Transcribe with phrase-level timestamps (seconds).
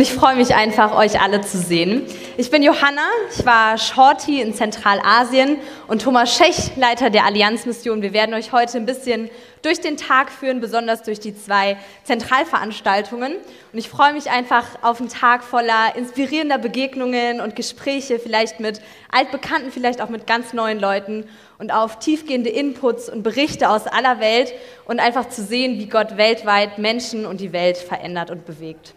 [0.00, 2.06] und ich freue mich einfach, euch alle zu sehen.
[2.38, 3.02] Ich bin Johanna,
[3.36, 8.00] ich war Shorty in Zentralasien und Thomas Schech, Leiter der Allianzmission.
[8.00, 9.28] Wir werden euch heute ein bisschen
[9.60, 13.34] durch den Tag führen, besonders durch die zwei Zentralveranstaltungen.
[13.74, 18.80] Und ich freue mich einfach auf einen Tag voller inspirierender Begegnungen und Gespräche, vielleicht mit
[19.12, 21.28] Altbekannten, vielleicht auch mit ganz neuen Leuten
[21.58, 24.54] und auf tiefgehende Inputs und Berichte aus aller Welt
[24.86, 28.94] und einfach zu sehen, wie Gott weltweit Menschen und die Welt verändert und bewegt.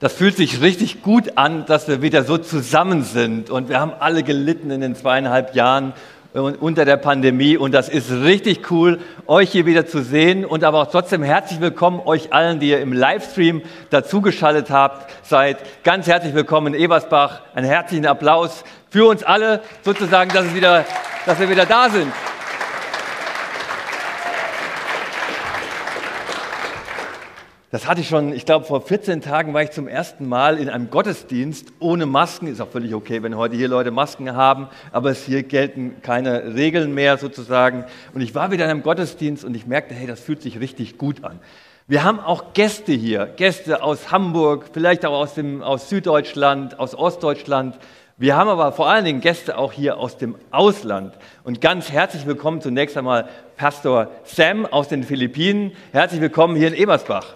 [0.00, 3.50] Das fühlt sich richtig gut an, dass wir wieder so zusammen sind.
[3.50, 5.92] Und wir haben alle gelitten in den zweieinhalb Jahren
[6.34, 7.56] unter der Pandemie.
[7.56, 10.44] Und das ist richtig cool, euch hier wieder zu sehen.
[10.44, 15.10] Und aber auch trotzdem herzlich willkommen euch allen, die ihr im Livestream dazugeschaltet habt.
[15.24, 17.42] Seid ganz herzlich willkommen in Ebersbach.
[17.54, 20.84] Einen herzlichen Applaus für uns alle, sozusagen, dass, wieder,
[21.24, 22.12] dass wir wieder da sind.
[27.74, 30.68] Das hatte ich schon, ich glaube, vor 14 Tagen war ich zum ersten Mal in
[30.68, 32.46] einem Gottesdienst ohne Masken.
[32.46, 36.54] Ist auch völlig okay, wenn heute hier Leute Masken haben, aber es hier gelten keine
[36.54, 37.84] Regeln mehr sozusagen.
[38.12, 40.98] Und ich war wieder in einem Gottesdienst und ich merkte, hey, das fühlt sich richtig
[40.98, 41.40] gut an.
[41.88, 46.94] Wir haben auch Gäste hier, Gäste aus Hamburg, vielleicht auch aus, dem, aus Süddeutschland, aus
[46.94, 47.76] Ostdeutschland.
[48.16, 51.18] Wir haben aber vor allen Dingen Gäste auch hier aus dem Ausland.
[51.42, 55.72] Und ganz herzlich willkommen zunächst einmal Pastor Sam aus den Philippinen.
[55.90, 57.34] Herzlich willkommen hier in Ebersbach.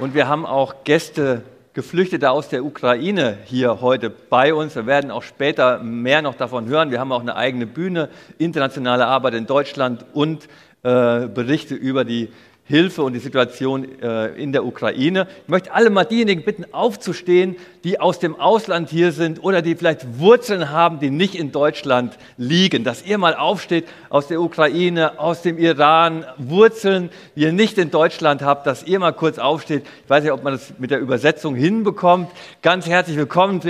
[0.00, 4.74] Und wir haben auch Gäste, Geflüchtete aus der Ukraine hier heute bei uns.
[4.74, 6.90] Wir werden auch später mehr noch davon hören.
[6.90, 10.48] Wir haben auch eine eigene Bühne, internationale Arbeit in Deutschland und
[10.82, 12.28] äh, Berichte über die
[12.66, 15.28] Hilfe und die Situation äh, in der Ukraine.
[15.42, 19.76] Ich möchte alle mal diejenigen bitten, aufzustehen, die aus dem Ausland hier sind oder die
[19.76, 22.82] vielleicht Wurzeln haben, die nicht in Deutschland liegen.
[22.82, 27.90] Dass ihr mal aufsteht aus der Ukraine, aus dem Iran, Wurzeln, die ihr nicht in
[27.90, 29.84] Deutschland habt, dass ihr mal kurz aufsteht.
[30.04, 32.30] Ich weiß nicht, ob man das mit der Übersetzung hinbekommt.
[32.62, 33.60] Ganz herzlich willkommen.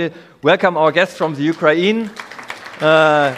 [0.41, 2.09] Welcome our guests from the Ukraine.
[2.79, 3.31] Äh,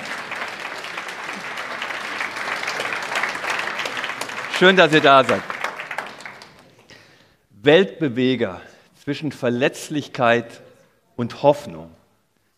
[4.57, 5.43] Schön, dass ihr da seid.
[7.61, 8.59] Weltbeweger
[9.03, 10.63] zwischen Verletzlichkeit
[11.15, 11.91] und Hoffnung.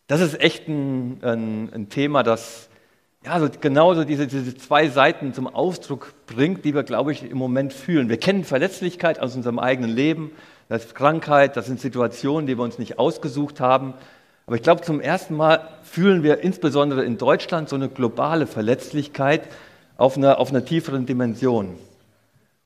[0.06, 2.70] Das ist echt ein, ein, ein Thema, das
[3.22, 7.36] ja, so genauso diese, diese zwei Seiten zum Ausdruck bringt, die wir, glaube ich, im
[7.36, 8.08] Moment fühlen.
[8.08, 10.30] Wir kennen Verletzlichkeit aus unserem eigenen Leben.
[10.70, 13.92] Das ist Krankheit, das sind Situationen, die wir uns nicht ausgesucht haben.
[14.46, 19.42] Aber ich glaube, zum ersten Mal fühlen wir insbesondere in Deutschland so eine globale Verletzlichkeit
[19.98, 21.76] auf einer, auf einer tieferen Dimension.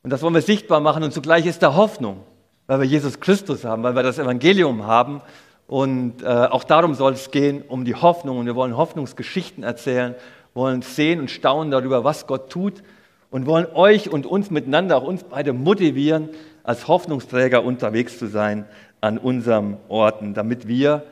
[0.04, 2.20] Und das wollen wir sichtbar machen und zugleich ist da Hoffnung,
[2.66, 5.22] weil wir Jesus Christus haben, weil wir das Evangelium haben.
[5.66, 8.36] Und äh, auch darum soll es gehen, um die Hoffnung.
[8.36, 10.14] Und wir wollen Hoffnungsgeschichten erzählen,
[10.52, 12.82] wollen sehen und staunen darüber, was Gott tut
[13.30, 16.28] und wollen euch und uns miteinander, auch uns beide motivieren,
[16.64, 18.66] als Hoffnungsträger unterwegs zu sein
[19.00, 21.04] an unseren Orten, damit wir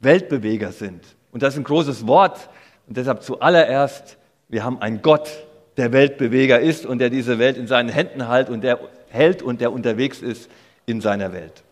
[0.00, 1.04] Weltbeweger sind.
[1.30, 2.50] Und das ist ein großes Wort.
[2.88, 5.30] Und deshalb zuallererst, wir haben einen Gott,
[5.76, 8.78] der Weltbeweger ist und der diese Welt in seinen Händen hält und der
[9.10, 10.50] hält und der unterwegs ist
[10.86, 11.62] in seiner Welt.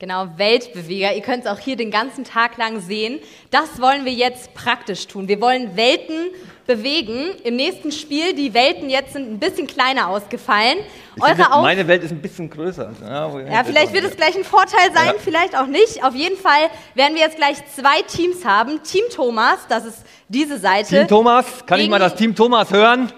[0.00, 1.14] Genau, Weltbeweger.
[1.14, 3.20] Ihr könnt es auch hier den ganzen Tag lang sehen.
[3.50, 5.28] Das wollen wir jetzt praktisch tun.
[5.28, 6.30] Wir wollen Welten
[6.66, 7.30] bewegen.
[7.44, 10.78] Im nächsten Spiel, die Welten jetzt sind ein bisschen kleiner ausgefallen.
[11.14, 12.90] Finde, meine Welt ist ein bisschen größer.
[13.02, 15.14] Ja, ja vielleicht wird es gleich ein Vorteil sein, ja.
[15.18, 16.02] vielleicht auch nicht.
[16.02, 18.82] Auf jeden Fall werden wir jetzt gleich zwei Teams haben.
[18.82, 20.88] Team Thomas, das ist diese Seite.
[20.88, 23.12] Team Thomas, kann ich mal das Team Thomas hören?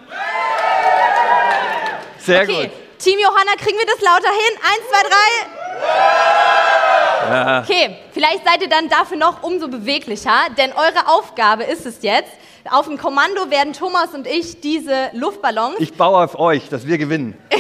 [2.27, 2.63] Sehr okay.
[2.65, 2.71] gut.
[2.99, 4.59] Team Johanna, kriegen wir das lauter hin?
[4.61, 5.31] Eins, zwei, drei.
[7.31, 7.63] Ja.
[7.63, 12.33] Okay, vielleicht seid ihr dann dafür noch umso beweglicher, denn eure Aufgabe ist es jetzt,
[12.69, 15.77] auf dem Kommando werden Thomas und ich diese Luftballons.
[15.79, 17.39] Ich baue auf euch, dass wir gewinnen.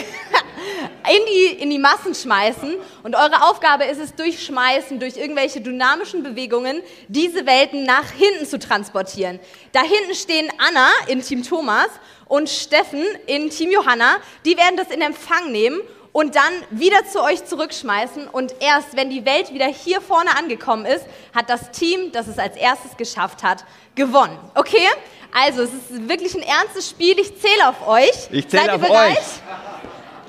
[1.08, 2.74] in die, in die Massen schmeißen.
[3.04, 8.46] Und eure Aufgabe ist es, durch Schmeißen, durch irgendwelche dynamischen Bewegungen, diese Welten nach hinten
[8.46, 9.38] zu transportieren.
[9.72, 11.88] Da hinten stehen Anna in Team Thomas
[12.28, 14.16] und Steffen in Team Johanna.
[14.44, 15.80] Die werden das in Empfang nehmen
[16.12, 18.28] und dann wieder zu euch zurückschmeißen.
[18.28, 22.38] Und erst wenn die Welt wieder hier vorne angekommen ist, hat das Team, das es
[22.38, 23.64] als erstes geschafft hat,
[23.94, 24.38] gewonnen.
[24.54, 24.86] Okay?
[25.32, 27.18] Also, es ist wirklich ein ernstes Spiel.
[27.18, 28.28] Ich zähle auf euch.
[28.30, 29.18] Ich zähle auf bereit?
[29.18, 29.26] euch.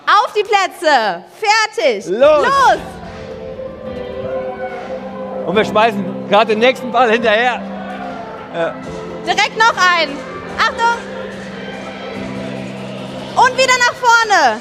[0.05, 1.23] Auf die Plätze.
[1.39, 2.05] Fertig.
[2.07, 2.45] Los.
[2.45, 2.79] Los.
[5.45, 7.61] Und wir schmeißen gerade den nächsten Ball hinterher.
[8.53, 8.75] Ja.
[9.25, 10.17] Direkt noch ein.
[10.57, 11.16] Achtung.
[13.37, 14.59] Und wieder nach vorne.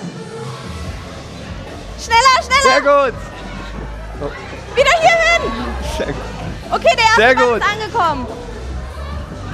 [1.98, 2.62] Schneller, schneller.
[2.62, 3.14] Sehr gut.
[4.76, 5.42] Wieder hier hin.
[5.96, 6.16] Sehr gut.
[6.70, 7.56] Okay, der erste Sehr gut.
[7.56, 8.26] ist angekommen.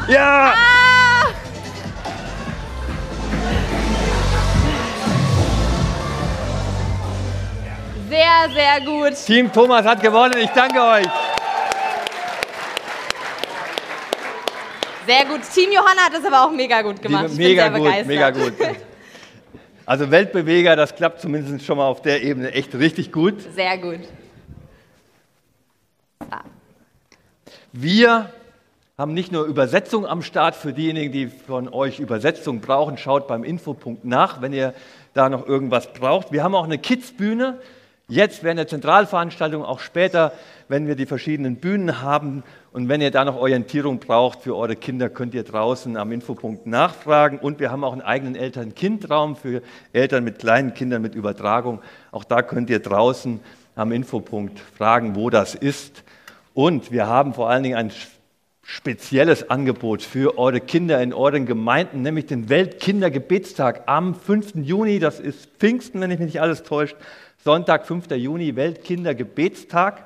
[0.09, 0.55] Ja.
[0.57, 1.27] Ah.
[8.09, 9.25] Sehr, sehr gut.
[9.25, 10.37] Team Thomas hat gewonnen.
[10.39, 11.07] Ich danke euch.
[15.07, 15.41] Sehr gut.
[15.55, 17.27] Team Johanna hat es aber auch mega gut gemacht.
[17.29, 18.55] Ich mega bin sehr gut, mega gut.
[19.85, 23.35] Also Weltbeweger, das klappt zumindest schon mal auf der Ebene echt richtig gut.
[23.55, 24.01] Sehr gut.
[27.73, 28.31] Wir
[28.97, 32.97] haben nicht nur Übersetzung am Start für diejenigen, die von euch Übersetzung brauchen.
[32.97, 34.73] Schaut beim Infopunkt nach, wenn ihr
[35.15, 36.31] da noch irgendwas braucht.
[36.31, 37.59] Wir haben auch eine Kids-Bühne.
[38.09, 40.33] Jetzt während der Zentralveranstaltung, auch später,
[40.73, 42.43] wenn wir die verschiedenen Bühnen haben.
[42.73, 46.67] Und wenn ihr da noch Orientierung braucht für eure Kinder, könnt ihr draußen am Infopunkt
[46.67, 47.39] nachfragen.
[47.39, 49.61] Und wir haben auch einen eigenen Eltern-Kind-Raum für
[49.93, 51.83] Eltern mit kleinen Kindern mit Übertragung.
[52.11, 53.41] Auch da könnt ihr draußen
[53.75, 56.05] am Infopunkt fragen, wo das ist.
[56.55, 57.93] Und wir haben vor allen Dingen ein
[58.63, 64.55] spezielles Angebot für eure Kinder in euren Gemeinden, nämlich den Weltkindergebetstag am 5.
[64.55, 65.01] Juni.
[65.01, 66.97] Das ist Pfingsten, wenn ich mich nicht alles täuscht.
[67.45, 68.11] Sonntag, 5.
[68.13, 70.05] Juni, Weltkindergebetstag.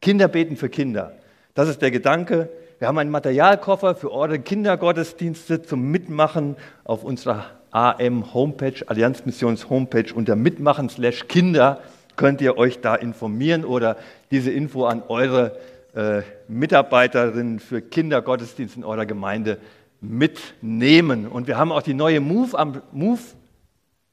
[0.00, 1.12] Kinder beten für Kinder.
[1.54, 2.48] Das ist der Gedanke.
[2.78, 10.88] Wir haben einen Materialkoffer für eure Kindergottesdienste zum Mitmachen auf unserer AM-Homepage, Allianzmissions-Homepage unter Mitmachen
[10.88, 11.80] slash Kinder
[12.16, 13.96] könnt ihr euch da informieren oder
[14.30, 15.58] diese Info an eure
[15.94, 19.58] äh, Mitarbeiterinnen für Kindergottesdienst in eurer Gemeinde
[20.00, 21.26] mitnehmen.
[21.26, 23.20] Und wir haben auch die neue Move am Move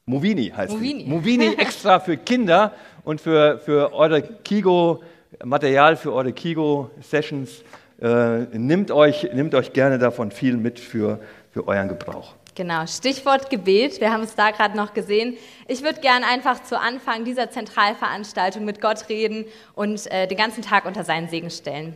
[0.06, 1.04] Movini heißt Movini.
[1.04, 1.10] Die.
[1.10, 2.72] Movini extra für Kinder
[3.04, 5.04] und für, für eure Kigo,
[5.44, 7.64] Material für eure Kigo-Sessions.
[8.02, 11.20] Äh, nimmt, euch, nimmt euch gerne davon viel mit für,
[11.52, 12.36] für euren Gebrauch.
[12.54, 14.02] Genau, Stichwort Gebet.
[14.02, 15.38] Wir haben es da gerade noch gesehen.
[15.68, 19.46] Ich würde gern einfach zu Anfang dieser Zentralveranstaltung mit Gott reden
[19.76, 21.94] und äh, den ganzen Tag unter seinen Segen stellen.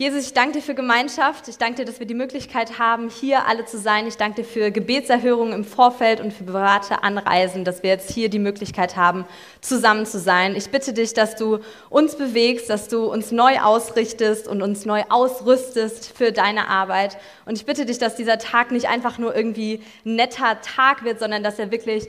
[0.00, 1.48] Jesus, ich danke dir für Gemeinschaft.
[1.48, 4.06] Ich danke dir, dass wir die Möglichkeit haben, hier alle zu sein.
[4.06, 8.28] Ich danke dir für Gebetserhörungen im Vorfeld und für private Anreisen, dass wir jetzt hier
[8.28, 9.24] die Möglichkeit haben,
[9.60, 10.54] zusammen zu sein.
[10.54, 11.58] Ich bitte dich, dass du
[11.90, 17.18] uns bewegst, dass du uns neu ausrichtest und uns neu ausrüstest für deine Arbeit.
[17.44, 21.18] Und ich bitte dich, dass dieser Tag nicht einfach nur irgendwie ein netter Tag wird,
[21.18, 22.08] sondern dass er wirklich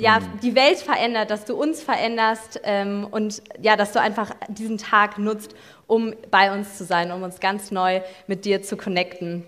[0.00, 0.40] ja, mhm.
[0.42, 5.18] die Welt verändert, dass du uns veränderst ähm, und ja, dass du einfach diesen Tag
[5.18, 5.54] nutzt,
[5.90, 9.44] um bei uns zu sein, um uns ganz neu mit dir zu connecten.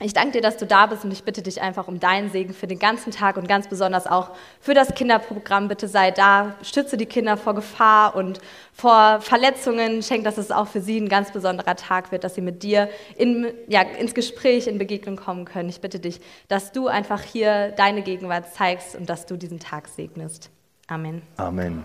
[0.00, 2.54] Ich danke dir, dass du da bist und ich bitte dich einfach um deinen Segen
[2.54, 5.68] für den ganzen Tag und ganz besonders auch für das Kinderprogramm.
[5.68, 8.40] Bitte sei da, stütze die Kinder vor Gefahr und
[8.72, 10.02] vor Verletzungen.
[10.02, 12.88] Schenk, dass es auch für sie ein ganz besonderer Tag wird, dass sie mit dir
[13.16, 15.68] in, ja, ins Gespräch, in Begegnung kommen können.
[15.68, 19.86] Ich bitte dich, dass du einfach hier deine Gegenwart zeigst und dass du diesen Tag
[19.86, 20.50] segnest.
[20.88, 21.22] Amen.
[21.36, 21.84] Amen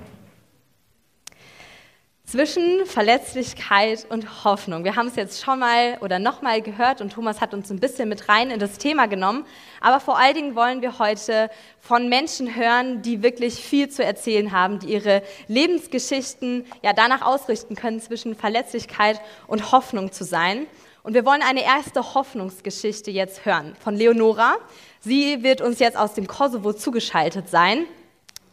[2.28, 4.84] zwischen Verletzlichkeit und Hoffnung.
[4.84, 8.10] Wir haben es jetzt schon mal oder nochmal gehört und Thomas hat uns ein bisschen
[8.10, 9.46] mit rein in das Thema genommen.
[9.80, 14.52] Aber vor allen Dingen wollen wir heute von Menschen hören, die wirklich viel zu erzählen
[14.52, 20.68] haben, die ihre Lebensgeschichten ja danach ausrichten können, zwischen Verletzlichkeit und Hoffnung zu sein.
[21.04, 24.58] Und wir wollen eine erste Hoffnungsgeschichte jetzt hören von Leonora.
[25.00, 27.86] Sie wird uns jetzt aus dem Kosovo zugeschaltet sein.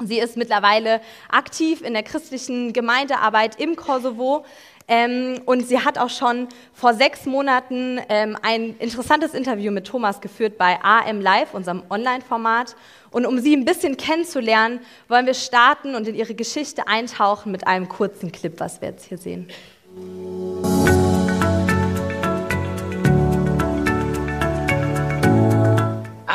[0.03, 4.45] Sie ist mittlerweile aktiv in der christlichen Gemeindearbeit im Kosovo.
[4.87, 10.21] Ähm, und sie hat auch schon vor sechs Monaten ähm, ein interessantes Interview mit Thomas
[10.21, 12.77] geführt bei AM Live, unserem Online-Format.
[13.11, 17.67] Und um sie ein bisschen kennenzulernen, wollen wir starten und in ihre Geschichte eintauchen mit
[17.67, 19.49] einem kurzen Clip, was wir jetzt hier sehen.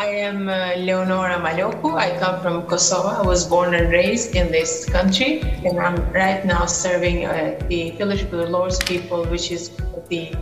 [0.09, 1.97] Am uh, Leonora Maloku.
[1.97, 3.09] I come from Kosovo.
[3.09, 7.91] I was born and raised in this country, and I'm right now serving uh, the
[7.91, 9.69] Fellowship of the Lord's People, which is
[10.09, 10.35] the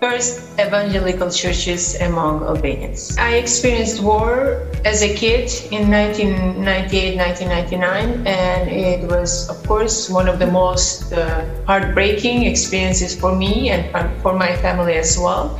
[0.00, 3.16] first evangelical churches among Albanians.
[3.16, 10.28] I experienced war as a kid in 1998 1999, and it was, of course, one
[10.28, 13.88] of the most uh, heartbreaking experiences for me and
[14.20, 15.58] for my family as well.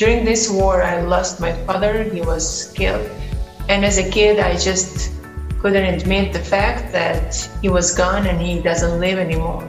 [0.00, 3.06] During this war, I lost my father, he was killed.
[3.68, 5.12] And as a kid, I just
[5.60, 9.62] couldn't admit the fact that he was gone and he doesn't live anymore.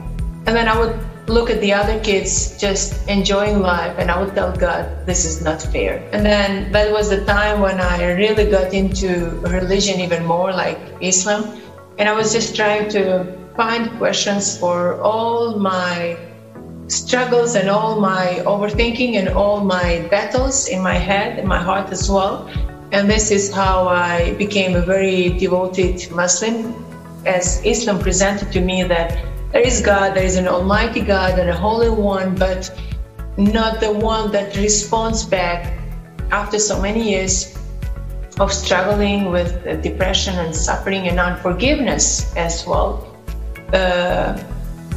[0.46, 0.96] And then I would
[1.28, 5.44] look at the other kids just enjoying life and I would tell God, this is
[5.44, 5.98] not fair.
[6.14, 10.80] And then that was the time when I really got into religion even more, like
[11.02, 11.60] Islam.
[11.98, 16.16] And I was just trying to find questions for all my
[16.92, 21.90] struggles and all my overthinking and all my battles in my head and my heart
[21.90, 22.48] as well.
[22.92, 26.74] And this is how I became a very devoted Muslim,
[27.24, 29.10] as Islam presented to me that
[29.52, 32.70] there is God, there is an Almighty God and a Holy One, but
[33.38, 35.78] not the one that responds back
[36.30, 37.56] after so many years
[38.38, 43.08] of struggling with depression and suffering and unforgiveness as well.
[43.72, 44.38] uh,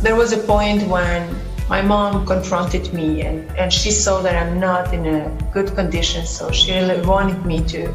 [0.01, 1.35] there was a point when
[1.69, 6.25] my mom confronted me and, and she saw that I'm not in a good condition,
[6.25, 7.91] so she really wanted me to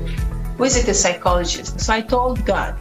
[0.58, 1.80] visit a psychologist.
[1.80, 2.78] So I told God,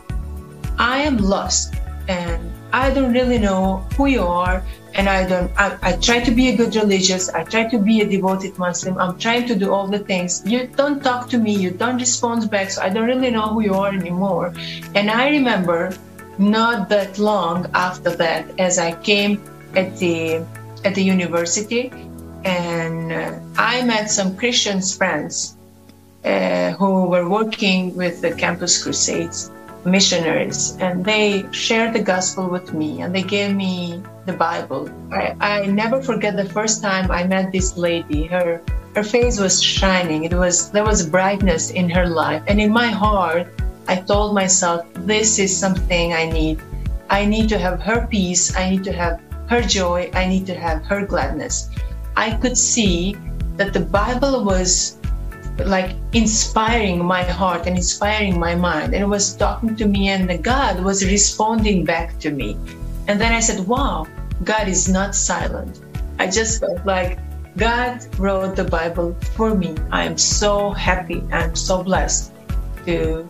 [0.78, 1.76] I am lost
[2.08, 4.64] and I don't really know who you are
[4.96, 8.02] and I don't I, I try to be a good religious, I try to be
[8.02, 10.42] a devoted Muslim, I'm trying to do all the things.
[10.46, 13.62] You don't talk to me, you don't respond back, so I don't really know who
[13.62, 14.54] you are anymore.
[14.96, 15.94] And I remember
[16.40, 19.42] not that long after that as I came
[19.76, 20.44] at the
[20.86, 21.92] at the university,
[22.44, 25.58] and uh, I met some Christian friends
[26.26, 29.52] uh, who were working with the Campus Crusades
[29.86, 34.90] missionaries, and they shared the gospel with me, and they gave me the Bible.
[35.12, 38.26] I, I never forget the first time I met this lady.
[38.26, 38.62] Her
[38.96, 40.26] her face was shining.
[40.26, 43.48] It was there was brightness in her life, and in my heart,
[43.88, 46.60] I told myself, this is something I need.
[47.10, 48.56] I need to have her peace.
[48.56, 51.70] I need to have her joy, I need to have her gladness.
[52.16, 53.18] I could see
[53.58, 54.98] that the Bible was
[55.58, 60.44] like inspiring my heart and inspiring my mind, and it was talking to me, and
[60.44, 62.58] God was responding back to me.
[63.08, 64.08] And then I said, Wow,
[64.44, 65.82] God is not silent.
[66.20, 67.20] I just felt like
[67.58, 69.76] God wrote the Bible for me.
[69.92, 71.24] I am so happy.
[71.32, 72.32] I'm so blessed
[72.86, 73.28] to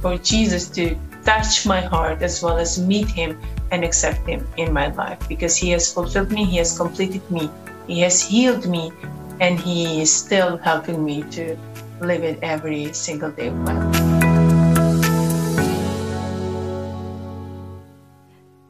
[0.00, 3.36] for Jesus to touch my heart as well as meet him
[3.70, 7.50] and accept Him in my life because He has fulfilled me, He has completed me,
[7.86, 8.92] He has healed me,
[9.40, 11.56] and He is still helping me to
[12.00, 14.26] live it every single day of my life.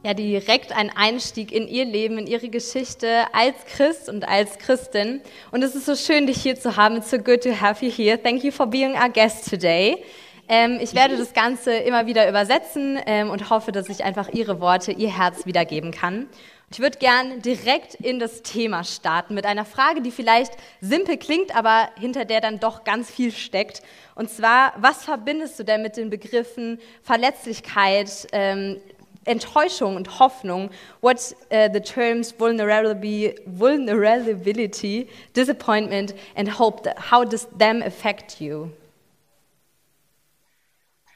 [0.07, 5.19] Ja, direkt ein Einstieg in ihr Leben, in ihre Geschichte als Christ und als Christin.
[5.51, 6.95] Und es ist so schön, dich hier zu haben.
[6.95, 8.17] It's so good to have you here.
[8.17, 10.01] Thank you for being our guest today.
[10.49, 14.61] Ähm, ich werde das Ganze immer wieder übersetzen ähm, und hoffe, dass ich einfach Ihre
[14.61, 16.27] Worte, Ihr Herz wiedergeben kann.
[16.69, 20.51] Ich würde gern direkt in das Thema starten mit einer Frage, die vielleicht
[20.81, 23.81] simpel klingt, aber hinter der dann doch ganz viel steckt.
[24.15, 28.81] Und zwar, was verbindest du denn mit den Begriffen Verletzlichkeit, ähm,
[29.23, 30.69] Enttäuschung und Hoffnung?
[30.99, 38.71] What uh, the terms vulnerability, disappointment and hope, how does them affect you?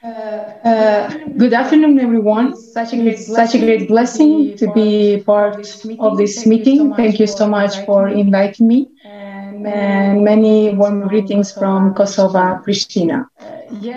[0.01, 2.55] Uh, good afternoon, everyone.
[2.55, 5.65] Such a great, such a great blessing to be part
[5.99, 6.93] of this meeting.
[6.95, 8.89] Thank you so much for inviting me.
[9.63, 13.27] And many warm greetings from Kosovo, Pristina.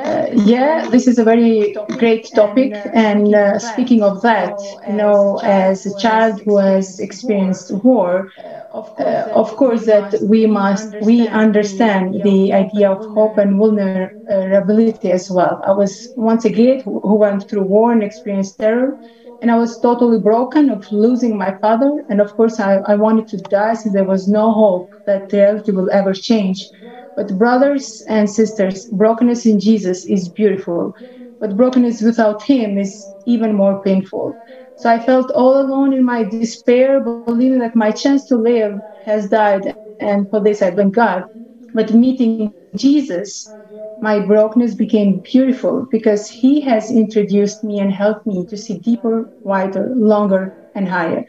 [0.05, 2.81] Uh, yeah, this is a very great topic.
[2.93, 8.31] And uh, speaking of that, you know, as a child who has experienced war,
[8.75, 15.31] uh, of course that we must we understand the idea of hope and vulnerability as
[15.31, 15.61] well.
[15.67, 18.99] I was once a kid who, who went through war and experienced terror
[19.41, 23.29] and i was totally broken of losing my father and of course i, I wanted
[23.29, 26.71] to die since there was no hope that reality will ever change.
[27.17, 30.93] But brothers and sisters brokenness in jesus is beautiful
[31.41, 34.39] but brokenness without him is even more painful
[34.77, 39.29] so I felt all alone in my despair, believing that my chance to live has
[39.29, 39.77] died.
[39.99, 41.25] And for this, I blame God.
[41.73, 43.55] But meeting Jesus,
[44.01, 49.31] my brokenness became beautiful because he has introduced me and helped me to see deeper,
[49.43, 51.25] wider, longer, and higher.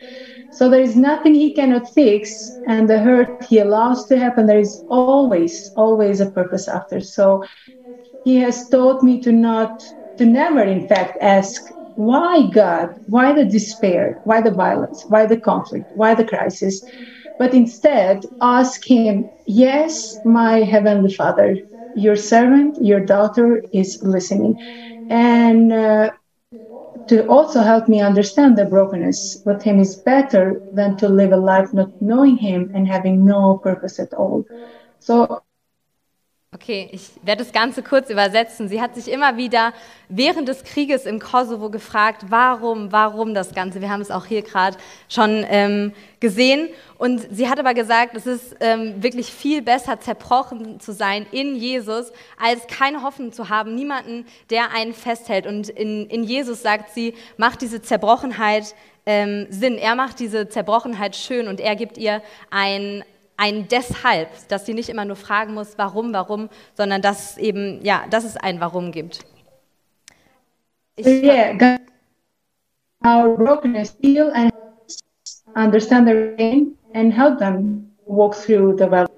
[0.52, 4.60] So there is nothing he cannot fix, and the hurt he allows to happen, there
[4.60, 7.00] is always, always a purpose after.
[7.02, 7.44] So
[8.24, 9.84] he has taught me to not,
[10.18, 12.96] to never, in fact, ask why God?
[13.08, 14.20] Why the despair?
[14.24, 15.06] Why the violence?
[15.08, 15.92] Why the conflict?
[15.94, 16.84] Why the crisis?
[17.38, 21.58] But instead, ask Him, Yes, my Heavenly Father,
[21.94, 24.60] your servant, your daughter is listening.
[25.10, 26.12] And uh,
[27.08, 31.38] to also help me understand the brokenness with Him is better than to live a
[31.38, 34.46] life not knowing Him and having no purpose at all.
[35.00, 35.45] So
[36.56, 38.70] Okay, ich werde das Ganze kurz übersetzen.
[38.70, 39.74] Sie hat sich immer wieder
[40.08, 43.82] während des Krieges im Kosovo gefragt, warum, warum das Ganze.
[43.82, 44.78] Wir haben es auch hier gerade
[45.10, 46.70] schon ähm, gesehen.
[46.98, 51.58] Und sie hat aber gesagt, es ist ähm, wirklich viel besser, zerbrochen zu sein in
[51.58, 55.48] Jesus, als keine Hoffnung zu haben, niemanden, der einen festhält.
[55.48, 59.78] Und in, in Jesus sagt sie, macht diese Zerbrochenheit ähm, Sinn.
[59.78, 63.04] Er macht diese Zerbrochenheit schön und er gibt ihr ein,
[63.38, 68.06] ein Deshalb, dass sie nicht immer nur fragen muss, warum, warum, sondern dass eben, ja,
[68.10, 69.26] dass es ein Warum gibt.
[70.98, 71.78] Ich yeah,
[73.06, 74.54] our brokenness, heal and
[75.56, 79.10] understand their pain and help them walk through the valley.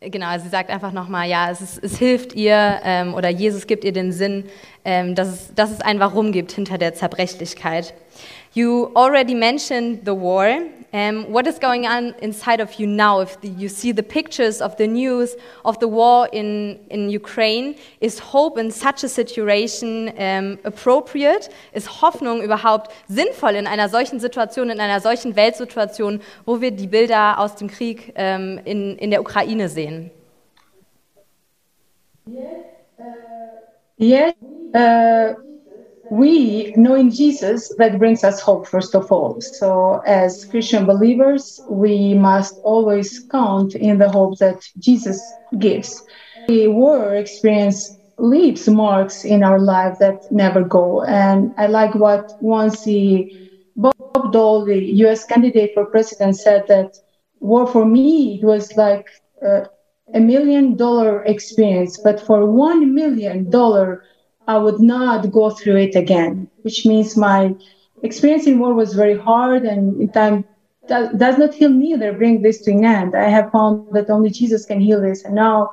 [0.00, 3.84] genau, sie sagt einfach nochmal, ja, es, ist, es hilft ihr ähm, oder Jesus gibt
[3.84, 4.44] ihr den Sinn,
[4.84, 7.94] ähm, dass, es, dass es ein Warum gibt hinter der Zerbrechlichkeit.
[8.54, 10.46] You already mentioned the war.
[10.92, 13.18] Um, what is going on inside of you now?
[13.18, 15.34] If the, you see the pictures of the news
[15.64, 21.50] of the war in, in Ukraine, is hope in such a situation um, appropriate?
[21.72, 26.86] Ist Hoffnung überhaupt sinnvoll in einer solchen Situation, in einer solchen Weltsituation, wo wir die
[26.86, 30.12] Bilder aus dem Krieg um, in, in der Ukraine sehen?
[33.98, 34.34] Yes.
[34.72, 35.53] Uh, uh
[36.08, 39.40] we knowing Jesus that brings us hope, first of all.
[39.40, 46.02] So, as Christian believers, we must always count in the hope that Jesus gives.
[46.46, 51.02] The war experience leaves marks in our life that never go.
[51.04, 53.30] And I like what once the
[53.76, 56.96] Bob Dole, the US candidate for president, said that
[57.40, 59.06] war for me it was like
[59.44, 59.62] uh,
[60.14, 64.02] a million dollar experience, but for one million dollar
[64.46, 67.54] I would not go through it again, which means my
[68.02, 70.44] experience in war was very hard and time
[70.88, 73.16] does not heal me neither bring this to an end.
[73.16, 75.24] I have found that only Jesus can heal this.
[75.24, 75.72] And now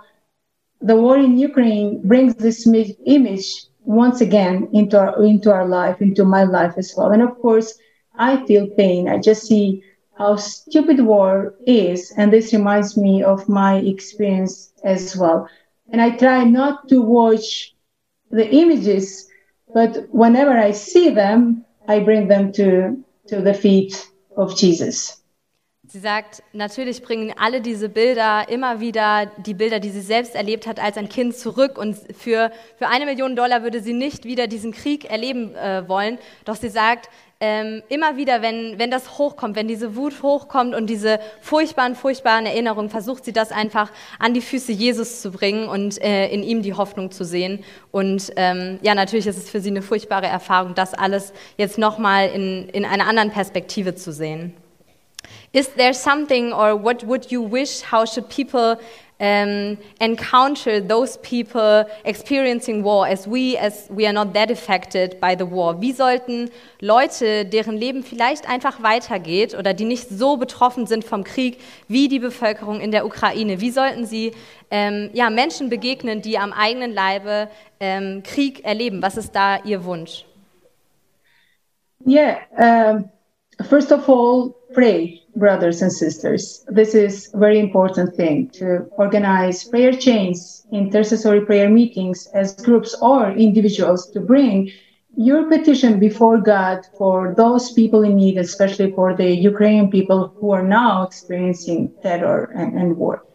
[0.80, 2.66] the war in Ukraine brings this
[3.06, 7.12] image once again into our, into our life, into my life as well.
[7.12, 7.78] And of course,
[8.16, 9.10] I feel pain.
[9.10, 9.84] I just see
[10.18, 12.14] how stupid war is.
[12.18, 15.50] And this reminds me of my experience as well.
[15.90, 17.71] And I try not to watch
[18.32, 19.28] the images,
[19.74, 25.22] but whenever I see them, I bring them to, to the feet of Jesus.
[25.88, 30.66] Sie sagt, natürlich bringen alle diese Bilder immer wieder die Bilder, die sie selbst erlebt
[30.66, 31.78] hat als ein Kind zurück.
[31.78, 36.18] Und für, für eine Million Dollar würde sie nicht wieder diesen Krieg erleben äh, wollen.
[36.46, 37.10] Doch sie sagt,
[37.42, 42.46] ähm, immer wieder, wenn, wenn das hochkommt, wenn diese Wut hochkommt und diese furchtbaren, furchtbaren
[42.46, 46.62] Erinnerungen, versucht sie das einfach an die Füße Jesus zu bringen und äh, in ihm
[46.62, 47.64] die Hoffnung zu sehen.
[47.90, 52.30] Und ähm, ja, natürlich ist es für sie eine furchtbare Erfahrung, das alles jetzt nochmal
[52.30, 54.54] in, in einer anderen Perspektive zu sehen.
[55.52, 57.82] Is there something or what would you wish?
[57.92, 58.78] How should people
[59.22, 65.36] um, encounter those people experiencing war as we, as we are not that affected by
[65.36, 65.80] the war?
[65.80, 71.24] Wie sollten Leute, deren Leben vielleicht einfach weitergeht oder die nicht so betroffen sind vom
[71.24, 74.32] Krieg wie die Bevölkerung in der Ukraine, wie sollten sie
[74.72, 77.48] ähm, ja, Menschen begegnen, die am eigenen Leibe
[77.80, 79.04] ähm, Krieg erleben?
[79.04, 80.26] Was ist da Ihr Wunsch?
[82.08, 83.10] Yeah, um,
[83.70, 85.21] first of all, pray.
[85.36, 86.66] Brothers and sisters.
[86.68, 92.96] This is a very important thing to organize prayer chains, intercessory prayer meetings as groups
[93.02, 94.72] or individuals to bring
[95.16, 100.52] your petition before God for those people in need, especially for the Ukrainian people who
[100.52, 103.26] are now experiencing terror and, and war.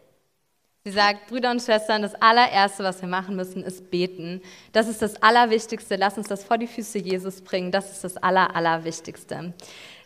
[0.86, 4.40] Sie sagt, Brüder und Schwestern, das allererste, was wir machen müssen, ist beten.
[4.70, 5.96] Das ist das Allerwichtigste.
[5.96, 7.72] Lass uns das vor die Füße Jesus bringen.
[7.72, 9.52] Das ist das Aller, Allerwichtigste.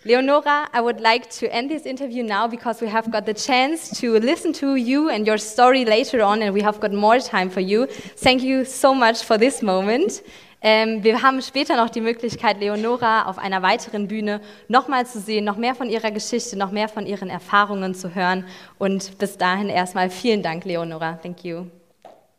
[0.02, 3.90] Leonora, I would like to end this interview now because we have got the chance
[4.00, 7.50] to listen to you and your story later on, and we have got more time
[7.50, 7.86] for you.
[8.16, 10.22] Thank you so much for this moment.
[10.62, 15.44] Ähm, wir haben später noch die Möglichkeit, Leonora auf einer weiteren Bühne nochmal zu sehen,
[15.44, 18.46] noch mehr von ihrer Geschichte, noch mehr von ihren Erfahrungen zu hören.
[18.78, 21.18] Und bis dahin erstmal vielen Dank, Leonora.
[21.22, 21.66] Thank you.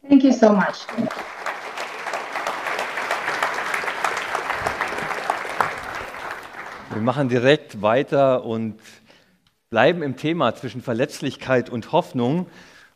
[0.10, 0.88] Thank you so much.
[6.94, 8.76] Wir machen direkt weiter und
[9.70, 12.48] bleiben im Thema zwischen Verletzlichkeit und Hoffnung.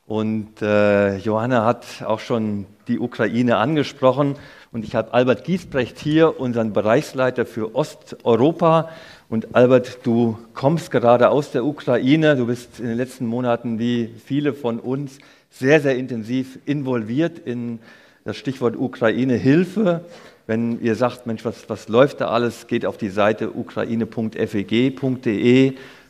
[0.05, 4.36] Und äh, Johanna hat auch schon die Ukraine angesprochen.
[4.73, 8.89] Und ich habe Albert Giesbrecht hier, unseren Bereichsleiter für Osteuropa.
[9.29, 12.36] Und Albert, du kommst gerade aus der Ukraine.
[12.36, 17.79] Du bist in den letzten Monaten, wie viele von uns, sehr, sehr intensiv involviert in
[18.25, 20.03] das Stichwort Ukraine-Hilfe.
[20.47, 24.13] Wenn ihr sagt, Mensch, was, was läuft da alles, geht auf die Seite ukraine.feg.de.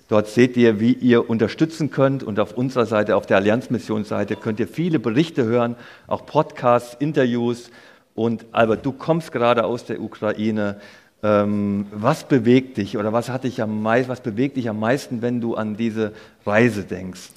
[0.08, 2.22] Dort seht ihr, wie ihr unterstützen könnt.
[2.22, 5.76] Und auf unserer Seite, auf der Allianzmissionsseite, könnt ihr viele Berichte hören,
[6.08, 7.72] auch Podcasts, Interviews.
[8.14, 10.80] Und Albert, du kommst gerade aus der Ukraine.
[11.24, 15.22] Ähm, was bewegt dich oder was hat dich am meisten, was bewegt dich am meisten,
[15.22, 16.12] wenn du an diese
[16.46, 17.32] Reise denkst?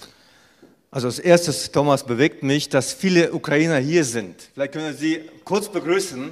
[0.91, 4.51] Also als erstes, Thomas, bewegt mich, dass viele Ukrainer hier sind.
[4.55, 6.31] Vielleicht können Sie kurz begrüßen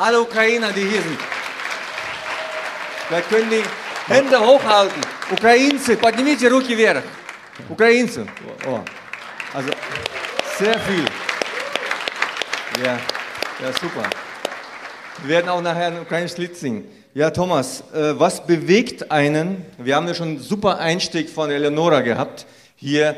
[0.00, 1.18] alle Ukrainer, die hier sind.
[3.08, 5.00] Wir können die Hände hochhalten.
[5.30, 7.02] Украинцы, поднимите руки вверх.
[7.68, 8.26] Украинцы.
[8.66, 8.80] Oh.
[9.52, 9.70] Also
[10.58, 11.04] sehr viel.
[12.84, 12.98] Ja,
[13.62, 14.08] ja, super.
[15.22, 16.84] Wir werden auch nachher ein ukrainisches Lied singen.
[17.14, 19.64] Ja, Thomas, äh, was bewegt einen?
[19.78, 23.16] Wir haben ja schon einen super Einstieg von Eleonora gehabt hier.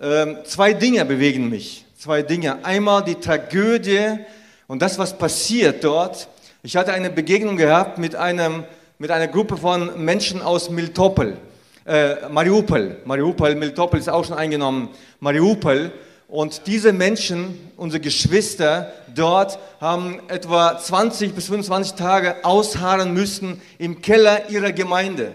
[0.00, 1.84] Ähm, zwei Dinge bewegen mich.
[1.98, 2.64] Zwei Dinge.
[2.64, 4.20] Einmal die Tragödie
[4.67, 6.27] und das, was passiert dort.
[6.61, 8.65] Ich hatte eine Begegnung gehabt mit, einem,
[8.99, 11.37] mit einer Gruppe von Menschen aus Miltopol.
[11.85, 12.97] Äh, Mariupol.
[13.05, 14.89] Mariupol, Miltopol ist auch schon eingenommen.
[15.21, 15.93] Mariupol.
[16.27, 24.01] Und diese Menschen, unsere Geschwister dort, haben etwa 20 bis 25 Tage ausharren müssen im
[24.01, 25.33] Keller ihrer Gemeinde.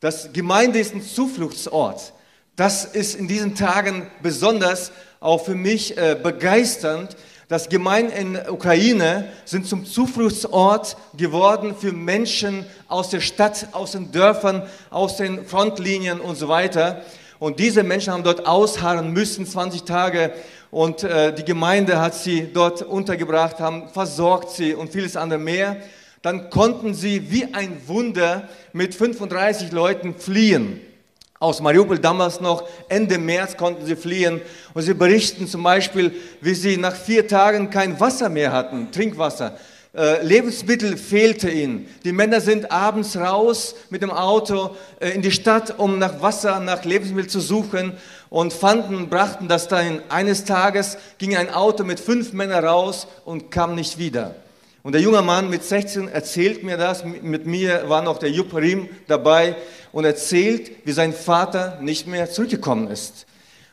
[0.00, 2.12] Das Gemeinde ist ein Zufluchtsort.
[2.54, 7.16] Das ist in diesen Tagen besonders auch für mich äh, begeisternd.
[7.48, 14.10] Das Gemeinden in Ukraine sind zum Zufluchtsort geworden für Menschen aus der Stadt, aus den
[14.10, 17.02] Dörfern, aus den Frontlinien und so weiter.
[17.38, 20.32] Und diese Menschen haben dort ausharren müssen, 20 Tage.
[20.72, 25.76] Und äh, die Gemeinde hat sie dort untergebracht, haben versorgt sie und vieles andere mehr.
[26.22, 30.80] Dann konnten sie wie ein Wunder mit 35 Leuten fliehen.
[31.46, 34.40] Aus Mariupol damals noch, Ende März konnten sie fliehen.
[34.74, 39.56] Und sie berichten zum Beispiel, wie sie nach vier Tagen kein Wasser mehr hatten, Trinkwasser.
[39.94, 41.86] Äh, Lebensmittel fehlte ihnen.
[42.04, 46.58] Die Männer sind abends raus mit dem Auto äh, in die Stadt, um nach Wasser,
[46.58, 47.92] nach Lebensmittel zu suchen
[48.28, 50.00] und fanden, brachten das dann.
[50.08, 54.34] Eines Tages ging ein Auto mit fünf Männern raus und kam nicht wieder.
[54.86, 57.04] Und der junge Mann mit 16 erzählt mir das.
[57.04, 59.56] Mit mir war noch der Jupp Riem dabei
[59.96, 63.26] und erzählt, wie sein Vater nicht mehr zurückgekommen ist.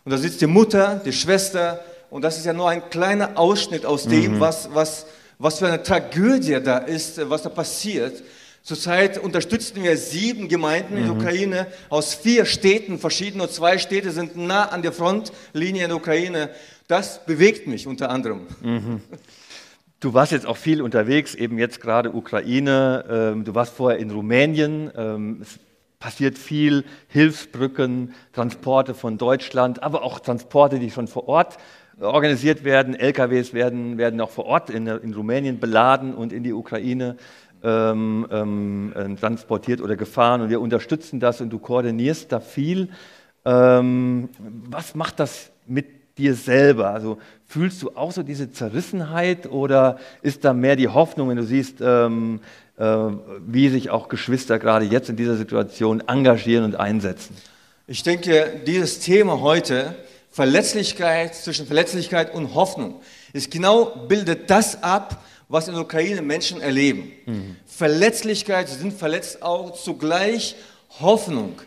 [0.06, 3.86] Und da sitzt die Mutter, die Schwester und das ist ja nur ein kleiner Ausschnitt
[3.86, 4.40] aus dem, mhm.
[4.40, 5.06] was, was
[5.44, 8.24] was für eine Tragödie da ist, was da passiert.
[8.62, 11.20] Zurzeit unterstützen wir sieben Gemeinden in der mhm.
[11.20, 16.50] Ukraine aus vier Städten, verschiedene, zwei Städte sind nah an der Frontlinie in der Ukraine.
[16.88, 18.48] Das bewegt mich unter anderem.
[18.62, 19.02] Mhm.
[20.00, 23.06] Du warst jetzt auch viel unterwegs, eben jetzt gerade Ukraine.
[23.10, 24.92] Ähm, du warst vorher in Rumänien.
[24.96, 25.60] Ähm, es
[26.04, 31.58] passiert viel, Hilfsbrücken, Transporte von Deutschland, aber auch Transporte, die schon vor Ort
[32.02, 32.94] organisiert werden.
[32.94, 37.16] LKWs werden, werden auch vor Ort in, in Rumänien beladen und in die Ukraine
[37.64, 40.42] ähm, ähm, äh, transportiert oder gefahren.
[40.42, 42.90] Und wir unterstützen das und du koordinierst da viel.
[43.46, 44.28] Ähm,
[44.70, 46.90] was macht das mit dir selber?
[46.90, 51.44] Also fühlst du auch so diese Zerrissenheit oder ist da mehr die Hoffnung, wenn du
[51.44, 57.36] siehst, ähm, äh, wie sich auch Geschwister gerade jetzt in dieser Situation engagieren und einsetzen?
[57.86, 59.96] Ich denke, dieses Thema heute
[60.32, 63.02] Verletzlichkeit, zwischen Verletzlichkeit und Hoffnung.
[63.34, 67.12] Es genau bildet das ab, was in der Ukraine Menschen erleben.
[67.28, 67.56] Mhm.
[67.68, 70.56] Verletzlichkeit, sie sind verletzt auch zugleich
[71.00, 71.62] Hoffnung.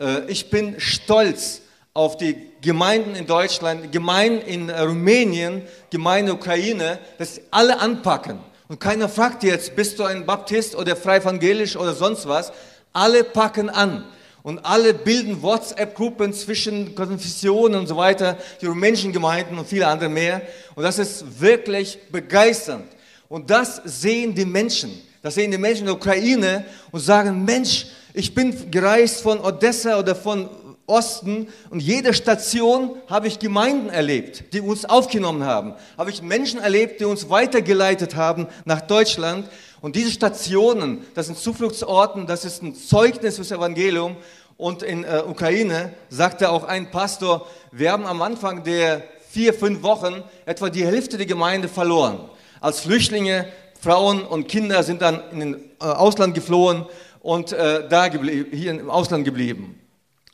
[0.00, 1.62] Äh, ich bin stolz
[1.94, 7.78] auf die Gemeinden in Deutschland, Gemeinden in Rumänien, Gemeinden in der Ukraine, dass sie alle
[7.78, 8.40] anpacken.
[8.68, 12.52] Und keiner fragt jetzt, bist du ein Baptist oder frei evangelisch oder sonst was.
[12.92, 14.04] Alle packen an
[14.42, 20.10] und alle bilden WhatsApp-Gruppen zwischen Konfessionen und so weiter, die rumänischen Gemeinden und viele andere
[20.10, 20.42] mehr.
[20.74, 22.84] Und das ist wirklich begeisternd.
[23.30, 25.00] Und das sehen die Menschen.
[25.22, 29.98] Das sehen die Menschen in der Ukraine und sagen, Mensch, ich bin gereist von Odessa
[29.98, 30.48] oder von
[30.88, 35.74] Osten und jede Station habe ich Gemeinden erlebt, die uns aufgenommen haben.
[35.96, 39.48] Habe ich Menschen erlebt, die uns weitergeleitet haben nach Deutschland.
[39.80, 44.16] Und diese Stationen, das sind Zufluchtsorten, das ist ein Zeugnis fürs Evangelium.
[44.56, 49.82] Und in äh, Ukraine sagte auch ein Pastor, wir haben am Anfang der vier, fünf
[49.82, 52.18] Wochen etwa die Hälfte der Gemeinde verloren.
[52.60, 53.46] Als Flüchtlinge,
[53.80, 56.86] Frauen und Kinder sind dann in den äh, Ausland geflohen
[57.20, 59.77] und äh, da hier im Ausland geblieben.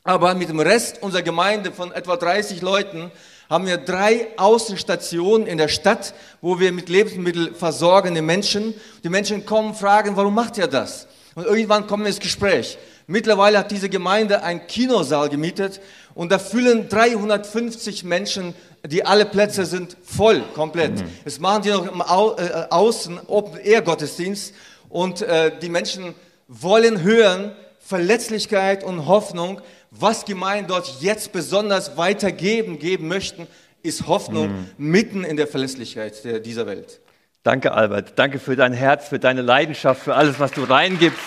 [0.07, 3.11] Aber mit dem Rest unserer Gemeinde von etwa 30 Leuten
[3.49, 8.75] haben wir drei Außenstationen in der Stadt, wo wir mit Lebensmitteln versorgen die Menschen.
[9.03, 11.07] Die Menschen kommen, fragen, warum macht ihr das?
[11.33, 12.77] Und irgendwann kommen wir ins Gespräch.
[13.07, 15.81] Mittlerweile hat diese Gemeinde einen Kinosaal gemietet
[16.13, 18.53] und da füllen 350 Menschen,
[18.85, 20.99] die alle Plätze sind voll, komplett.
[20.99, 21.07] Mhm.
[21.25, 24.53] Jetzt machen die noch im Au äh, Außen Open-Air-Gottesdienst
[24.87, 26.13] und äh, die Menschen
[26.47, 27.53] wollen hören
[27.85, 29.61] Verletzlichkeit und Hoffnung.
[29.97, 33.47] Was Gemeinden dort jetzt besonders weitergeben, geben möchten,
[33.81, 34.71] ist Hoffnung mhm.
[34.77, 36.99] mitten in der Verlässlichkeit dieser Welt.
[37.43, 38.19] Danke, Albert.
[38.19, 41.19] Danke für dein Herz, für deine Leidenschaft, für alles, was du reingibst.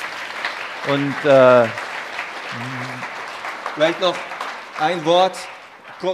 [0.92, 1.66] Und äh,
[3.74, 4.16] vielleicht noch
[4.78, 5.36] ein Wort.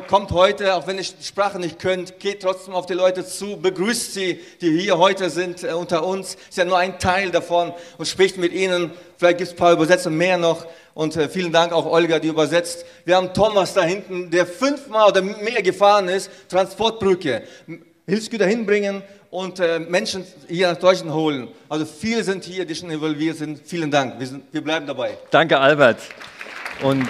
[0.06, 3.58] Kommt heute, auch wenn ihr die Sprache nicht könnt, geht trotzdem auf die Leute zu,
[3.58, 6.36] begrüßt sie, die hier heute sind äh, unter uns.
[6.36, 8.92] Ist ja nur ein Teil davon und spricht mit ihnen.
[9.18, 10.66] Vielleicht gibt es ein paar Übersetzungen mehr noch.
[10.94, 12.86] Und äh, vielen Dank auch Olga, die übersetzt.
[13.04, 17.42] Wir haben Thomas da hinten, der fünfmal oder mehr gefahren ist, Transportbrücke.
[18.06, 21.48] Hilfsgüter hinbringen und äh, Menschen hier nach Deutschland holen.
[21.68, 23.60] Also viele sind hier, die schon involviert sind.
[23.64, 24.20] Vielen Dank.
[24.20, 25.18] Wir, sind, wir bleiben dabei.
[25.30, 25.98] Danke, Albert.
[26.82, 27.08] Und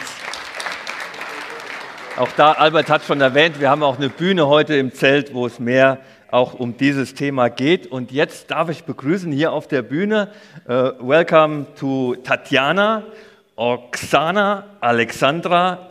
[2.16, 5.46] Auch da, Albert hat schon erwähnt, wir haben auch eine Bühne heute im Zelt, wo
[5.46, 5.98] es mehr
[6.30, 7.88] auch um dieses Thema geht.
[7.88, 10.30] Und jetzt darf ich begrüßen hier auf der Bühne,
[10.68, 13.02] uh, welcome to Tatjana,
[13.56, 15.90] Oksana, Alexandra,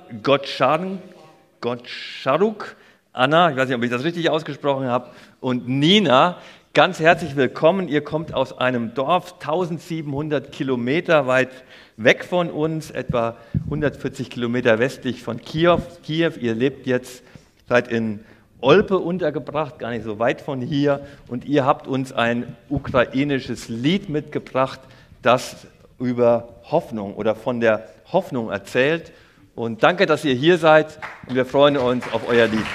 [1.62, 2.76] Gottscharuk,
[3.14, 6.40] Anna, ich weiß nicht, ob ich das richtig ausgesprochen habe, und Nina.
[6.74, 7.88] Ganz herzlich willkommen.
[7.88, 11.52] Ihr kommt aus einem Dorf 1700 Kilometer weit
[11.96, 15.80] weg von uns, etwa 140 Kilometer westlich von Kiew.
[16.04, 16.34] Kiew.
[16.42, 17.24] Ihr lebt jetzt,
[17.70, 18.26] seid in
[18.60, 21.06] Olpe untergebracht, gar nicht so weit von hier.
[21.30, 24.82] Und ihr habt uns ein ukrainisches Lied mitgebracht,
[25.22, 25.66] das
[25.98, 29.12] über Hoffnung oder von der Hoffnung erzählt.
[29.56, 30.98] Und danke, dass ihr hier seid
[31.28, 32.66] und wir freuen uns auf euer Lied.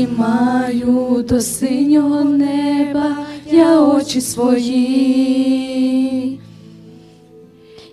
[0.00, 3.16] Підіймаю до синього неба
[3.52, 4.80] я очі свої,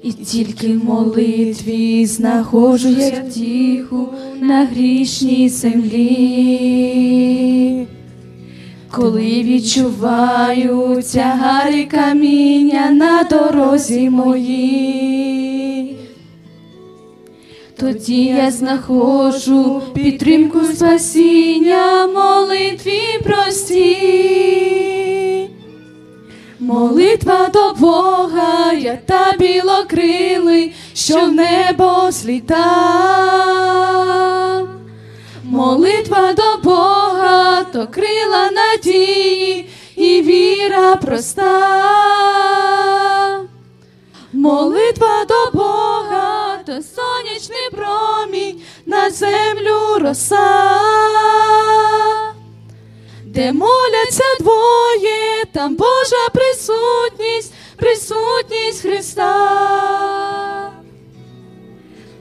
[0.04, 4.08] і тільки в молитві знаходжу я втіху
[4.42, 6.68] на грішній землі,
[8.92, 15.47] коли відчуваю тягари каміння на дорозі моїй
[17.80, 24.68] тоді я знаходжу підтримку спасіння молитві прості.
[26.60, 32.66] Молитва до Бога, я та білокрилий, що в небо зліта.
[35.44, 41.48] Молитва до Бога, то крила надії і віра проста.
[44.34, 46.37] Молитва до Бога,
[46.68, 50.80] то сонячний промінь на землю роса,
[53.26, 60.72] де моляться двоє, там Божа присутність, присутність Христа.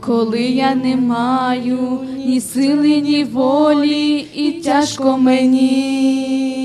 [0.00, 6.56] Коли я не маю ні сили, ні волі, і тяжко мені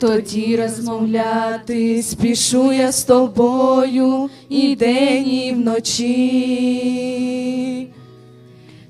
[0.00, 7.06] тоді розмовляти спішу я з тобою і день, і вночі.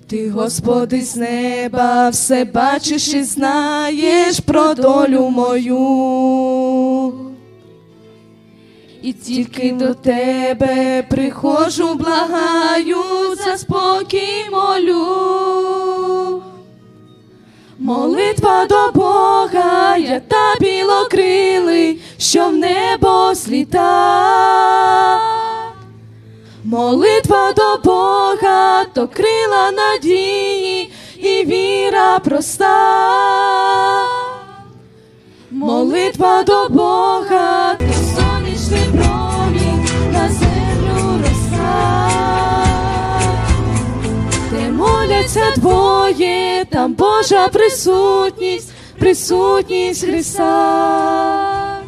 [0.08, 7.12] Ти, Господи, з неба все бачиш і знаєш про долю мою.
[9.02, 12.96] І тільки до тебе приходжу, благаю,
[13.44, 15.95] за спокій молю.
[17.78, 25.20] Молитва до Бога, я та білокрилий, що в небо зліта.
[26.64, 32.76] Молитва до Бога, то крила надії і віра проста.
[35.50, 37.84] Молитва до Бога, то
[38.16, 39.35] сонячний промінь
[45.06, 51.80] Моляться двоє, там Божа присутність, присутність Христа.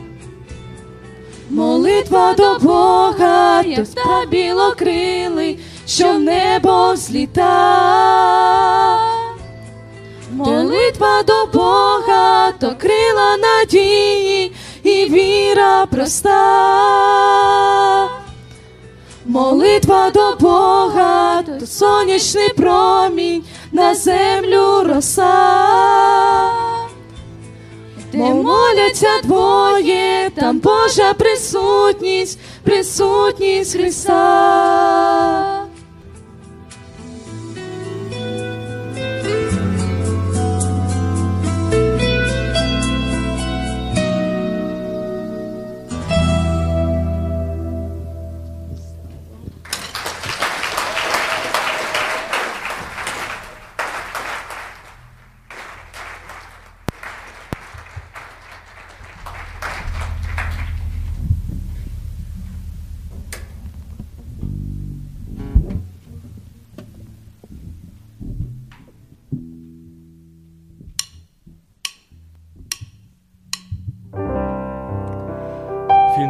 [1.51, 7.49] Молитва до Бога, то та білокрилий, що в небо зліта.
[10.33, 14.53] Молитва до Бога, то крила надії
[14.83, 17.78] і віра проста.
[19.29, 26.53] Молитва до Бога, то сонячний промінь на землю роса.
[28.13, 35.58] Де моляться двоє, там Божа присутність, присутність Христа.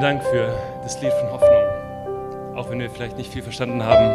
[0.08, 2.56] Dank für das Lied von Hoffnung.
[2.56, 4.10] Auch wenn wir vielleicht nicht viel verstanden haben,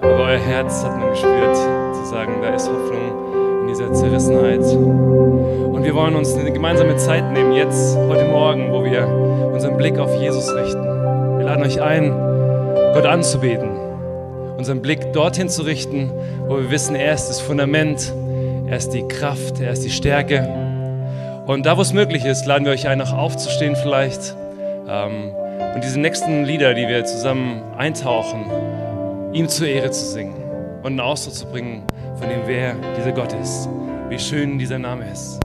[0.00, 4.60] aber euer Herz hat man gespürt, zu sagen, da ist Hoffnung in dieser Zerrissenheit.
[4.60, 9.08] Und wir wollen uns eine gemeinsame Zeit nehmen, jetzt, heute Morgen, wo wir
[9.52, 10.84] unseren Blick auf Jesus richten.
[10.84, 12.12] Wir laden euch ein,
[12.94, 13.70] Gott anzubeten,
[14.56, 16.12] unseren Blick dorthin zu richten,
[16.46, 18.14] wo wir wissen, er ist das Fundament,
[18.68, 20.48] er ist die Kraft, er ist die Stärke.
[21.46, 24.36] Und da, wo es möglich ist, laden wir euch ein, noch aufzustehen vielleicht.
[24.88, 25.34] Ähm,
[25.74, 28.44] und diese nächsten Lieder, die wir zusammen eintauchen,
[29.32, 30.34] ihm zur Ehre zu singen
[30.82, 31.82] und einen Ausdruck zu bringen
[32.16, 33.68] von dem, wer dieser Gott ist,
[34.08, 35.40] wie schön dieser Name ist.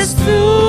[0.00, 0.59] Brachtest du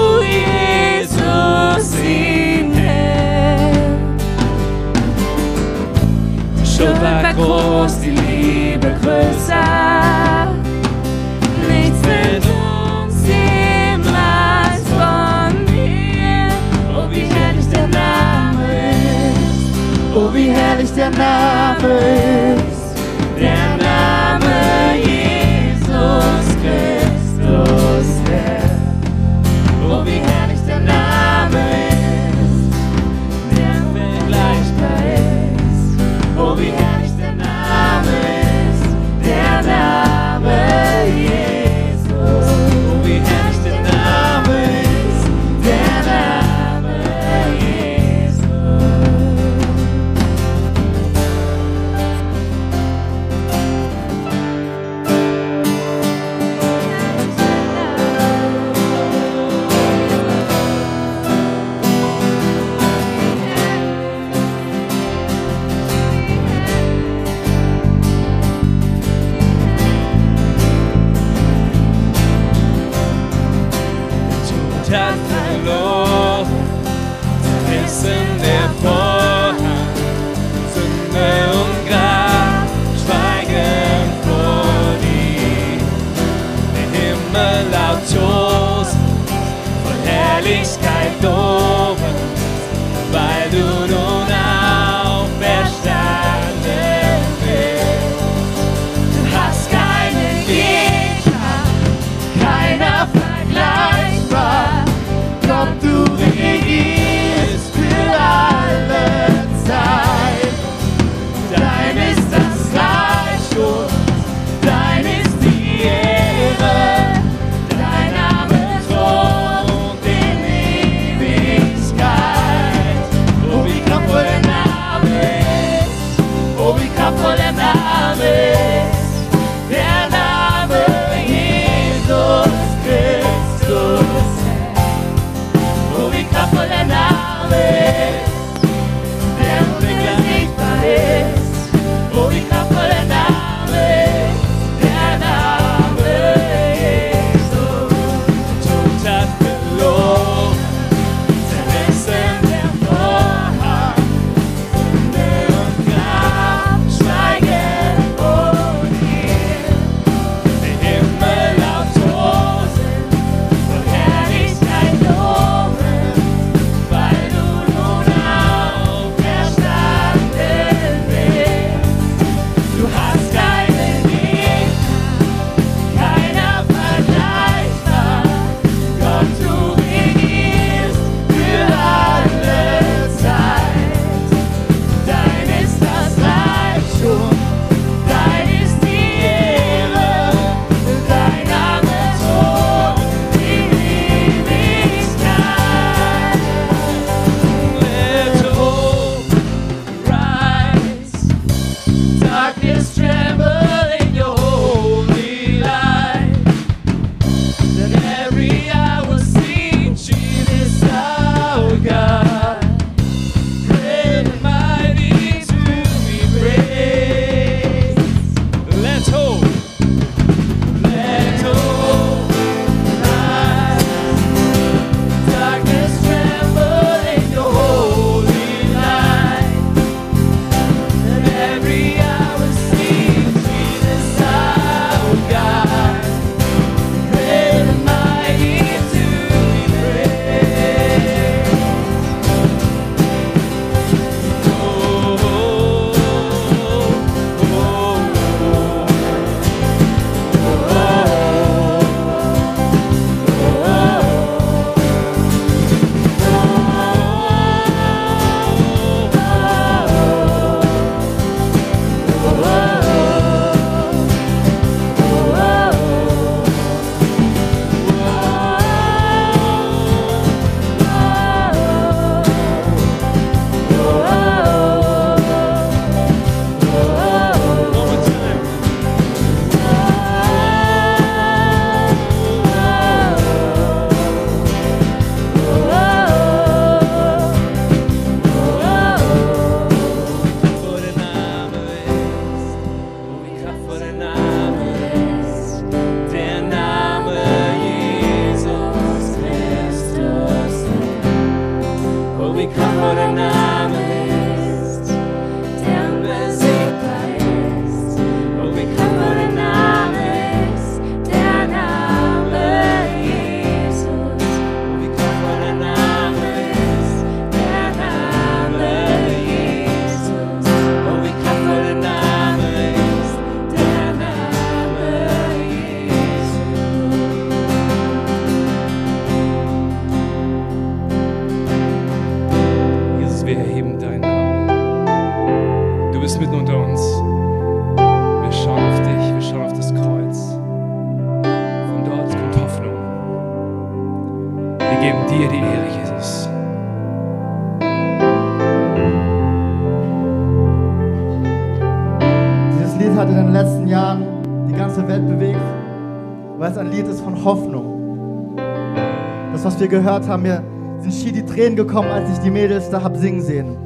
[359.42, 360.44] das, was wir gehört haben, mir
[360.82, 363.58] sind schier die Tränen gekommen, als ich die Mädels da hab singen sehen.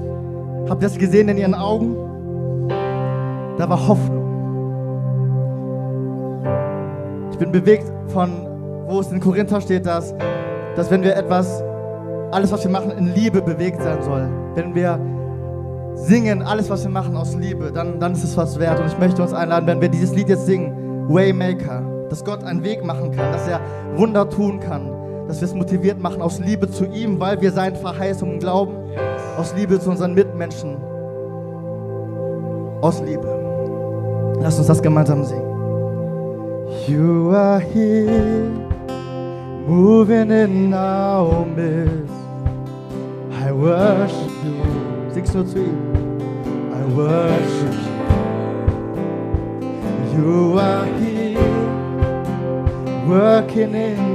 [0.70, 1.98] Habt ihr das gesehen in ihren Augen?
[3.58, 4.24] Da war Hoffnung.
[7.32, 8.30] Ich bin bewegt von,
[8.88, 10.16] wo es in Korinther steht, dass,
[10.78, 11.62] dass wenn wir etwas,
[12.32, 14.30] alles, was wir machen, in Liebe bewegt sein soll.
[14.56, 14.98] Wenn wir
[15.96, 18.80] singen, alles, was wir machen, aus Liebe, dann, dann ist es was wert.
[18.80, 22.64] Und ich möchte uns einladen, wenn wir dieses Lied jetzt singen, Waymaker, dass Gott einen
[22.64, 23.60] Weg machen kann, dass er
[23.98, 24.95] Wunder tun kann,
[25.28, 29.00] dass wir es motiviert machen aus Liebe zu ihm, weil wir seinen Verheißungen glauben, yes.
[29.38, 30.78] aus Liebe zu unseren Mitmenschen,
[32.82, 34.36] aus Liebe.
[34.42, 35.56] Lass uns das gemeinsam singen.
[36.88, 38.52] You are here,
[39.68, 42.14] moving in our midst.
[43.32, 45.12] I worship you.
[45.12, 45.78] Singst nur zu ihm.
[46.72, 47.96] I worship you.
[50.16, 51.40] You are here,
[53.08, 54.15] working in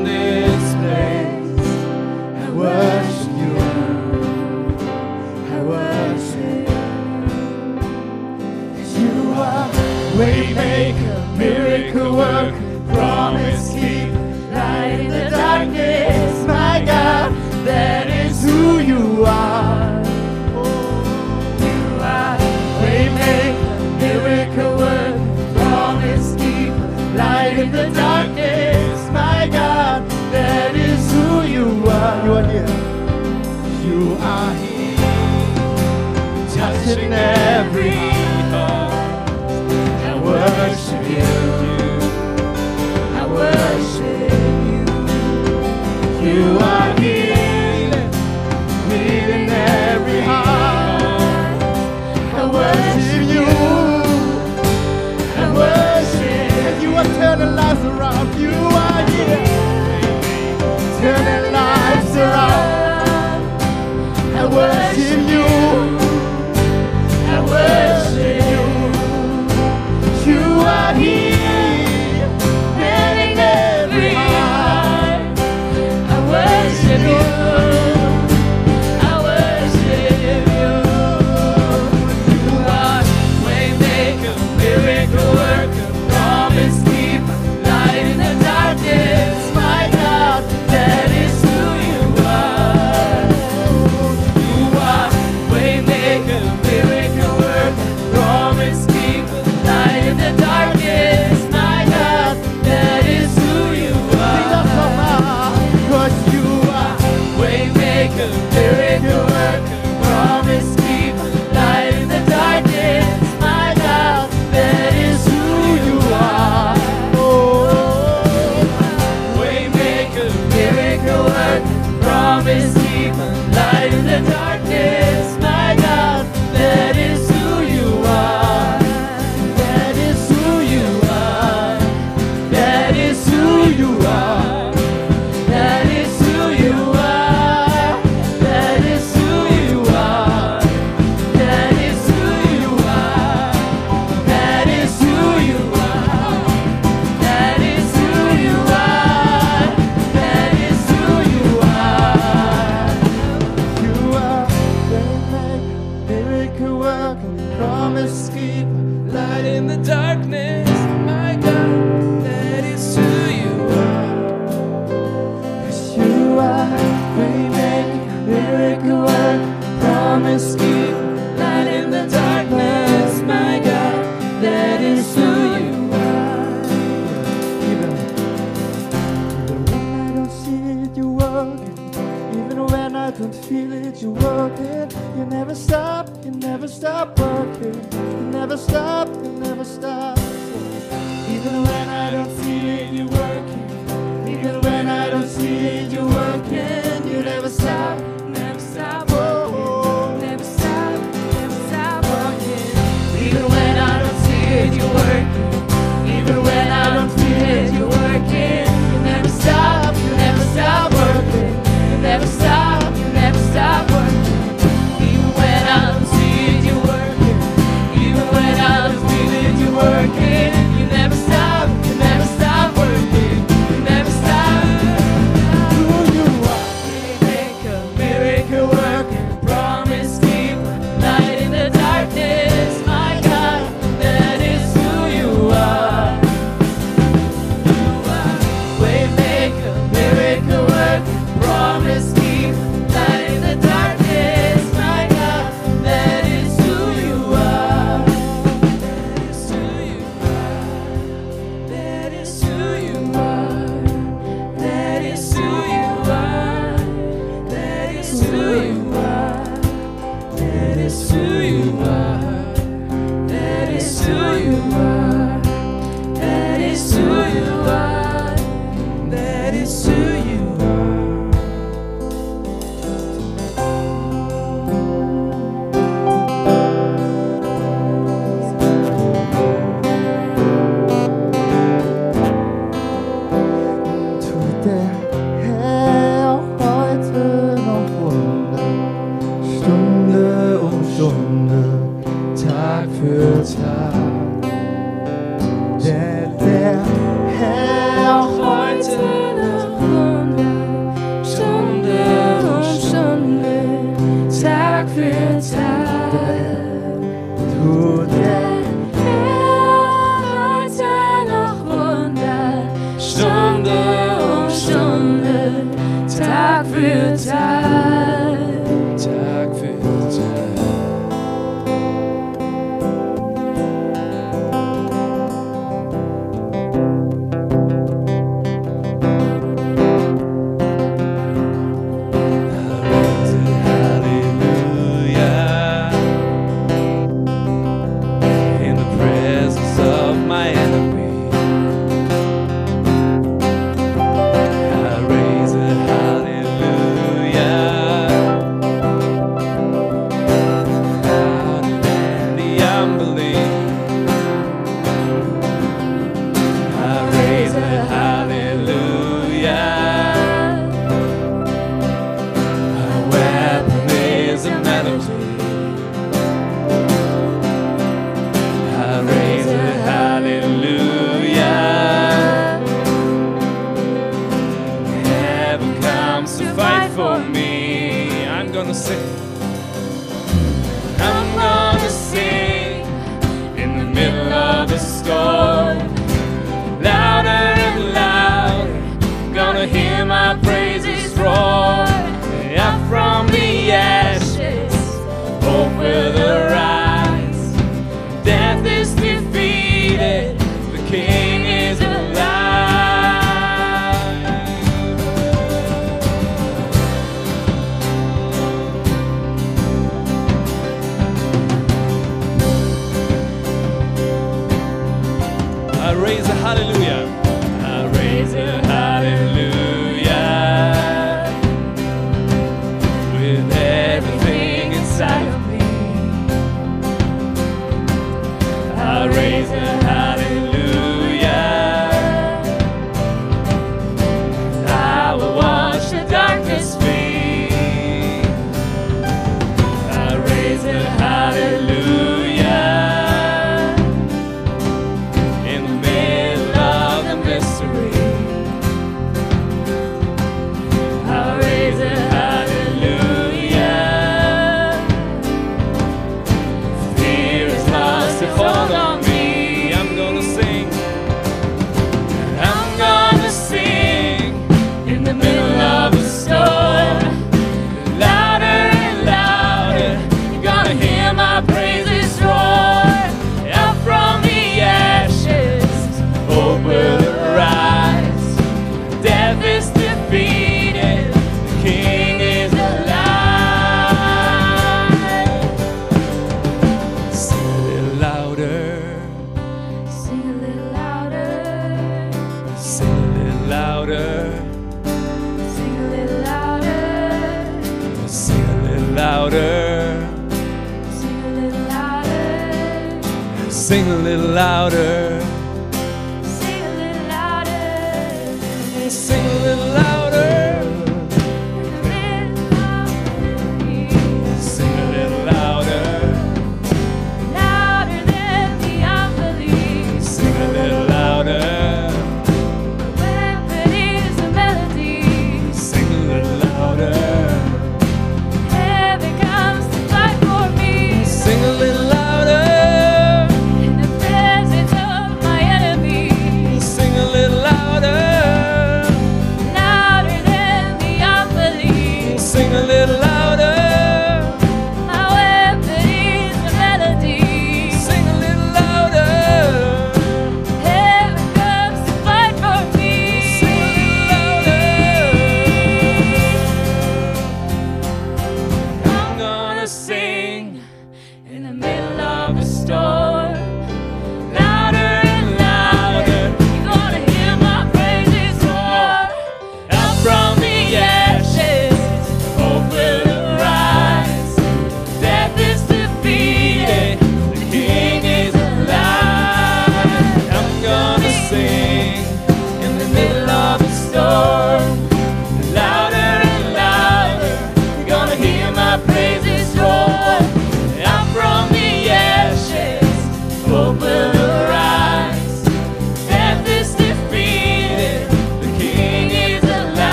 [12.11, 12.60] work.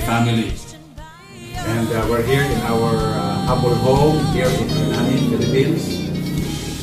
[0.00, 0.52] My family.
[1.54, 5.84] And uh, we're here in our uh, humble home here in Manani, Philippines.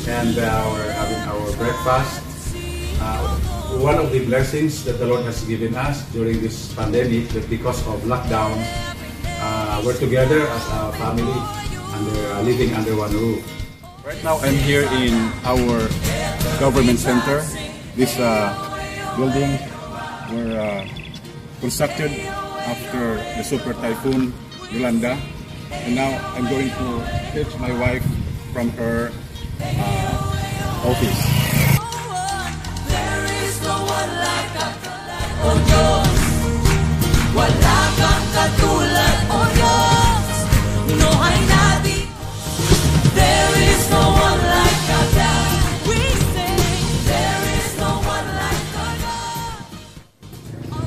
[0.06, 2.22] And uh, we're having our breakfast.
[3.00, 3.38] Uh,
[3.82, 7.80] one of the blessings that the Lord has given us during this pandemic that because
[7.86, 8.54] of lockdown,
[9.40, 11.38] uh, we're together as a family
[11.94, 13.42] under uh, living under one roof.
[14.04, 15.14] Right now, I'm here in
[15.44, 15.88] our
[16.58, 17.42] government center.
[17.94, 18.16] This
[19.18, 19.58] building
[20.32, 20.86] were
[21.60, 22.14] constructed
[22.66, 24.32] after the super typhoon
[24.70, 25.18] Yolanda,
[25.70, 27.00] and now I'm going to
[27.32, 28.04] fetch my wife
[28.52, 29.12] from her
[29.60, 31.38] uh, office.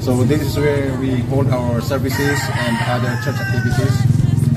[0.01, 3.93] So this is where we hold our services and other church activities.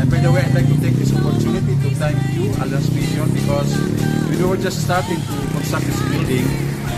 [0.01, 3.28] And by the way, I'd like to take this opportunity to thank you, Alliance Vision,
[3.28, 3.76] because
[4.24, 6.49] when we were just starting to construct this building.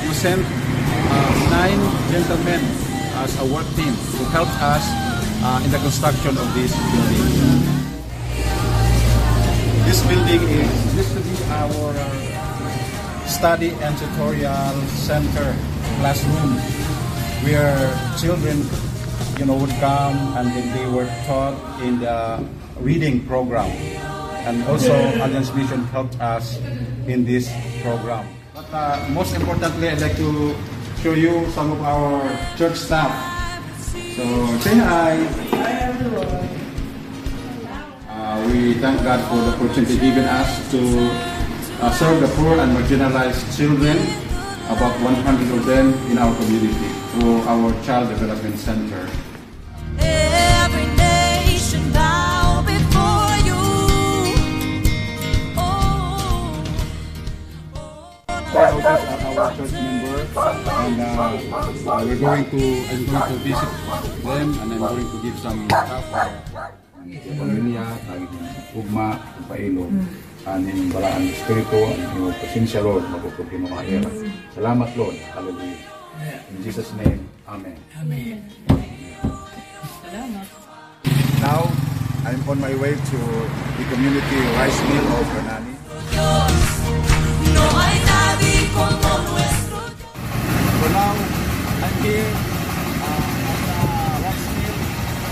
[0.07, 1.82] You sent uh, nine
[2.14, 2.62] gentlemen
[3.18, 4.86] as a work team to help us
[5.42, 7.26] uh, in the construction of this building.
[9.90, 15.51] This building is used be our uh, study and tutorial center
[15.99, 16.86] classroom
[17.45, 17.76] where
[18.18, 18.64] children
[19.39, 22.41] you know would come and then they were taught in the
[22.80, 23.68] reading program.
[24.47, 26.57] And also Alliance Mission helped us
[27.07, 27.51] in this
[27.82, 28.24] program.
[28.55, 30.55] But uh, most importantly I'd like to
[31.03, 32.24] show you some of our
[32.57, 33.12] church staff.
[34.16, 34.24] So
[34.64, 35.16] say hi.
[35.53, 36.49] Hi everyone.
[38.09, 40.80] Uh, we thank God for the opportunity given us to
[41.84, 43.99] uh, serve the poor and marginalized children
[44.72, 49.09] about 100 of them in our community for our Child Development Center.
[58.47, 58.85] This is
[59.33, 63.73] our church member, and uh, we're going to I'm going to visit
[64.21, 66.37] them, and I'm going to give some stuff ang
[67.41, 68.29] pamilya, ang
[68.77, 69.89] ugma, ang pailo,
[70.45, 74.11] ang balaan ng Espiritu, ang pasensya, Lord, magpupulkin ng kahira.
[74.53, 75.17] Salamat, Lord.
[75.33, 75.95] Hallelujah.
[76.19, 77.77] In Jesus' name, Amen.
[78.01, 78.51] Amen.
[81.45, 81.69] Now,
[82.25, 83.19] I'm on my way to
[83.77, 85.77] the community rice mill of Hernani.
[87.53, 89.93] No hay nadie como nuestro
[90.81, 91.12] So now,
[91.85, 92.33] I'm here
[93.05, 93.77] uh, at the
[94.25, 94.79] rice mill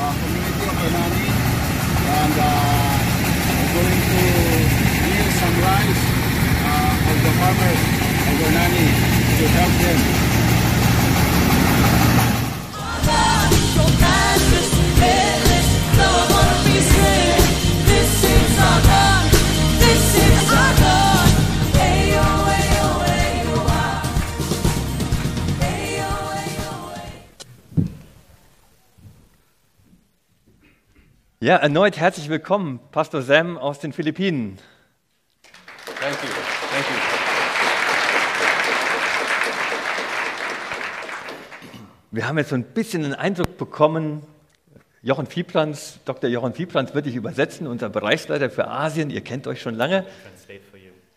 [0.05, 1.28] uh, community of Hernani,
[2.12, 2.53] and uh,
[3.57, 4.22] I'm going to
[5.01, 6.05] mill some rice
[6.68, 7.80] uh, of the farmers
[8.28, 8.87] of Hernani
[9.41, 10.34] to help them.
[31.45, 34.59] Ja, erneut herzlich willkommen, Pastor Sam aus den Philippinen.
[36.01, 36.43] Thank you.
[42.14, 44.22] Wir haben jetzt so ein bisschen einen Eindruck bekommen,
[45.02, 46.30] Jochen Vieplanz, Dr.
[46.30, 49.10] Jochen Vieplanz wird dich übersetzen, unser Bereichsleiter für Asien.
[49.10, 50.06] Ihr kennt euch schon lange.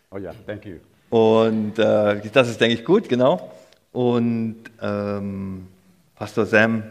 [0.10, 0.78] Oh yeah, thank you.
[1.12, 3.54] Und äh, das ist, denke ich, gut, genau.
[3.92, 5.68] Und ähm,
[6.16, 6.82] Pastor Sam,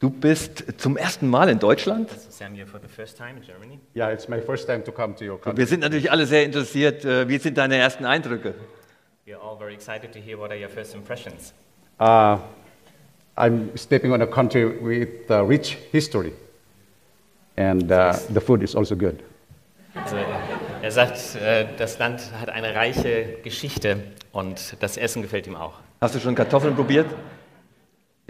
[0.00, 2.10] du bist zum ersten Mal in Deutschland.
[2.10, 3.78] Sam, you're for the first time in Germany.
[3.96, 5.60] Yeah, it's my first time to come to your Und country.
[5.60, 8.54] wir sind natürlich alle sehr interessiert, äh, wie sind deine ersten Eindrücke?
[9.26, 11.54] We're all very excited to hear what are your first impressions.
[11.98, 12.38] Uh,
[13.40, 16.32] I'm stepping on a country with uh, rich history,
[17.56, 19.18] and uh, the food is also good.
[19.94, 20.16] Also,
[20.82, 23.96] er sagt, äh, das Land hat eine reiche Geschichte
[24.32, 25.72] und das Essen gefällt ihm auch.
[26.00, 27.06] Hast du schon Kartoffeln probiert?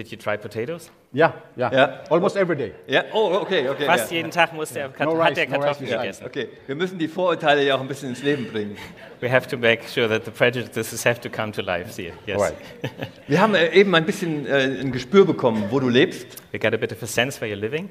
[0.00, 0.90] Did you try potatoes?
[1.12, 2.00] Yeah, yeah, Ja.
[2.08, 2.72] almost every day.
[2.86, 3.84] Ja, oh, okay, okay.
[3.84, 4.16] Fast ja.
[4.16, 6.00] jeden Tag musste er, Kat- No hat rice, er no rice Kartoffeln beside.
[6.00, 6.24] gegessen.
[6.26, 8.78] Okay, wir müssen die Vorurteile ja auch ein bisschen ins Leben bringen.
[9.20, 11.92] We have to make sure that the prejudices have to come to life.
[11.92, 12.40] See, yes.
[12.40, 12.54] Right.
[13.28, 16.26] Wir haben äh, eben ein bisschen äh, ein Gespür bekommen, wo du lebst.
[16.52, 17.90] We got a bit of a sense where you're living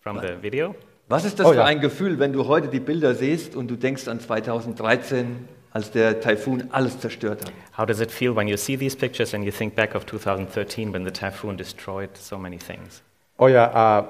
[0.00, 0.76] from the video.
[1.08, 1.64] Was ist das Oh für ja.
[1.64, 5.48] ein Gefühl, wenn du heute die Bilder siehst und du denkst an 2013,
[5.78, 7.52] als der Taifun alles zerstört hat?
[7.76, 10.92] How does it feel when you see these pictures and you think back of 2013
[10.92, 13.02] when the typhoon destroyed so many things?
[13.38, 14.04] Oh yeah, uh,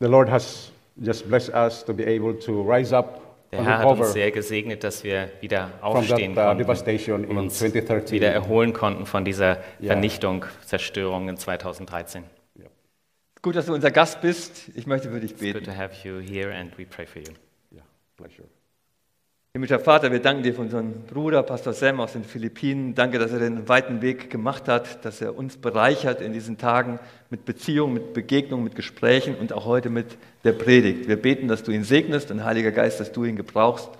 [0.00, 3.20] the Lord has just blessed us to be able to rise up
[3.52, 6.58] Der Herr hat uns recover sehr gesegnet, dass wir wieder from that aufstehen uh, konnten
[6.58, 8.14] devastation und uns 2013.
[8.14, 9.58] wieder erholen konnten von dieser.
[9.82, 12.24] Vernichtung, Zerstörung in 2013.
[13.42, 14.70] Gut, dass du unser Gast bist.
[14.74, 15.64] Ich möchte für dich Good beten.
[15.64, 17.32] to have you here and we pray for you.
[17.72, 17.82] Yeah,
[18.16, 18.44] pleasure.
[19.52, 22.94] Himmlischer Vater, wir danken dir für unseren Bruder, Pastor Sam aus den Philippinen.
[22.94, 27.00] Danke, dass er den weiten Weg gemacht hat, dass er uns bereichert in diesen Tagen
[27.30, 31.08] mit Beziehungen, mit Begegnungen, mit Gesprächen und auch heute mit der Predigt.
[31.08, 33.90] Wir beten, dass du ihn segnest und Heiliger Geist, dass du ihn gebrauchst,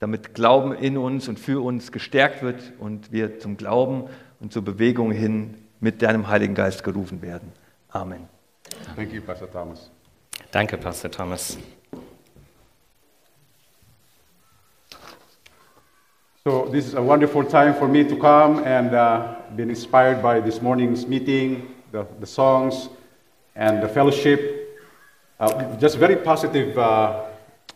[0.00, 4.04] damit Glauben in uns und für uns gestärkt wird und wir zum Glauben
[4.38, 7.52] und zur Bewegung hin mit deinem Heiligen Geist gerufen werden.
[7.88, 8.28] Amen.
[8.96, 9.90] Thank you, Pastor Thomas.
[10.50, 11.56] Danke, Pastor Thomas.
[16.46, 20.40] So this is a wonderful time for me to come and uh, been inspired by
[20.40, 22.88] this morning's meeting, the, the songs,
[23.54, 24.80] and the fellowship.
[25.38, 27.24] Uh, just very positive uh,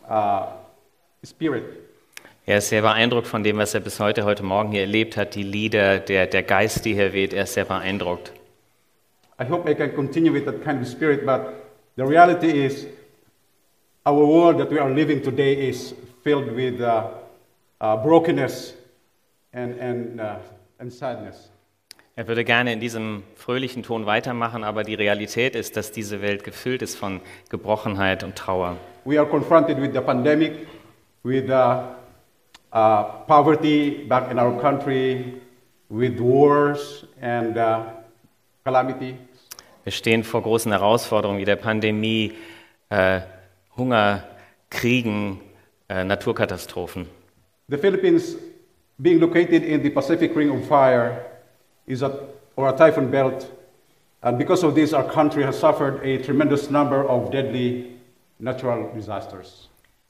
[0.08, 0.46] uh,
[1.22, 1.82] spirit.
[2.46, 5.34] Er ist sehr beeindruckt von dem, was er bis heute, heute Morgen hier erlebt hat.
[5.34, 8.32] Die Lieder, der, der Geist, die hier weht, er ist sehr beeindruckt.
[9.38, 11.52] I hope I can continue with that kind of spirit, but
[11.96, 12.86] the reality is
[14.06, 16.80] our world that we are living today is filled with
[17.84, 18.74] uh, brokenness
[19.52, 20.36] and, and, uh,
[20.78, 21.50] and sadness.
[22.16, 26.44] Er würde gerne in diesem fröhlichen Ton weitermachen, aber die Realität ist, dass diese Welt
[26.44, 28.76] gefüllt ist von Gebrochenheit und Trauer.
[29.04, 30.68] We are confronted with the pandemic,
[31.24, 31.82] with uh,
[32.72, 35.40] uh, poverty back in our country,
[35.88, 37.80] with wars and uh,
[38.64, 39.16] calamity.
[39.82, 42.32] Wir stehen vor großen Herausforderungen wie der Pandemie,
[42.88, 43.20] äh,
[43.76, 44.22] Hunger,
[44.70, 45.40] Kriegen,
[45.88, 47.06] äh, Naturkatastrophen.
[47.68, 48.36] The Philippines,
[49.00, 51.24] being located in the Pacific Ring of Fire,
[51.86, 53.46] is a, or a typhoon belt,
[54.22, 57.96] and because of this, our country has suffered a tremendous number of deadly
[58.38, 59.68] natural disasters.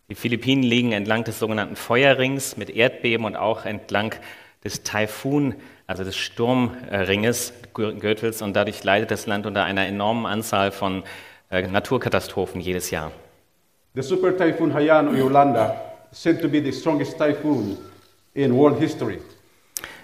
[0.08, 4.14] Die Philippinen liegen entlang des sogenannten Feuerrings mit Erdbeben und auch entlang
[4.62, 5.54] des Taifun,
[5.86, 11.04] also des Sturmringes, Gürtels, und dadurch leidet das Land unter einer enormen Anzahl von
[11.50, 13.12] äh, Naturkatastrophen jedes Jahr.
[13.94, 17.76] The super typhoon Haiyan Yolanda, said to be the strongest typhoon
[18.34, 19.20] in world history.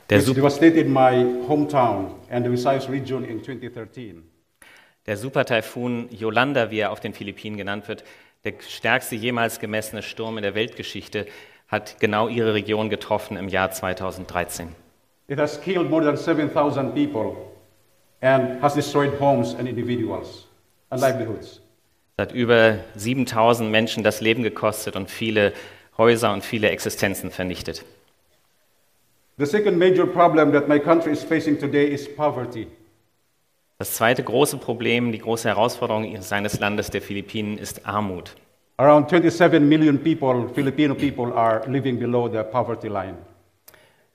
[0.08, 1.12] Der, Sup devastated my
[1.46, 4.24] hometown and the Visayas region in 2013.
[5.06, 8.04] der Supertaifun Yolanda, wie er auf den Philippinen genannt wird,
[8.44, 11.26] der stärkste jemals gemessene Sturm in der Weltgeschichte,
[11.68, 14.68] hat genau ihre Region getroffen im Jahr 2013.
[15.28, 17.36] It has killed more than 7,000 people
[18.20, 20.46] and has destroyed homes and individuals
[20.90, 21.60] and livelihoods.
[22.16, 25.52] Es hat über 7000 Menschen das Leben gekostet und viele
[26.00, 27.84] Häuser und viele Existenzen vernichtet.
[29.36, 29.50] Das
[33.94, 38.34] zweite große Problem, die große Herausforderung seines Landes, der Philippinen, ist Armut.
[38.78, 43.16] Around 27 million people, Filipino people, are living below the poverty line.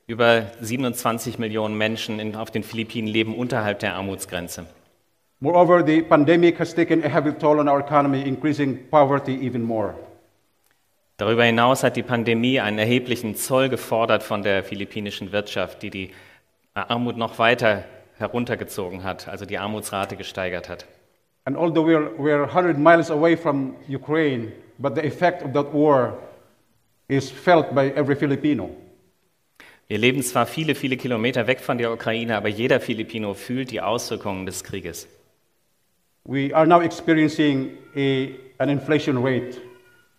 [0.07, 4.65] Über 27 Millionen Menschen in, auf den Philippinen leben unterhalb der Armutsgrenze.
[5.39, 9.93] Moreover, the pandemic has taken a heavy toll on our economy, increasing poverty even more.
[11.17, 16.11] Darüber hinaus hat die Pandemie einen erheblichen Zoll gefordert von der philippinischen Wirtschaft, die die
[16.73, 17.85] Armut noch weiter
[18.17, 20.85] heruntergezogen hat, also die Armutsrate gesteigert hat.
[21.45, 26.17] And although we're, we're 100 miles away from Ukraine, but the effect of that war
[27.07, 28.69] is felt by every Filipino.
[29.87, 33.79] Wir leben zwar viele, viele Kilometer weg von der Ukraine, aber jeder Filipino fühlt die
[33.79, 35.07] Auswirkungen des Krieges.
[36.25, 39.61] We are now experiencing a, an inflation rate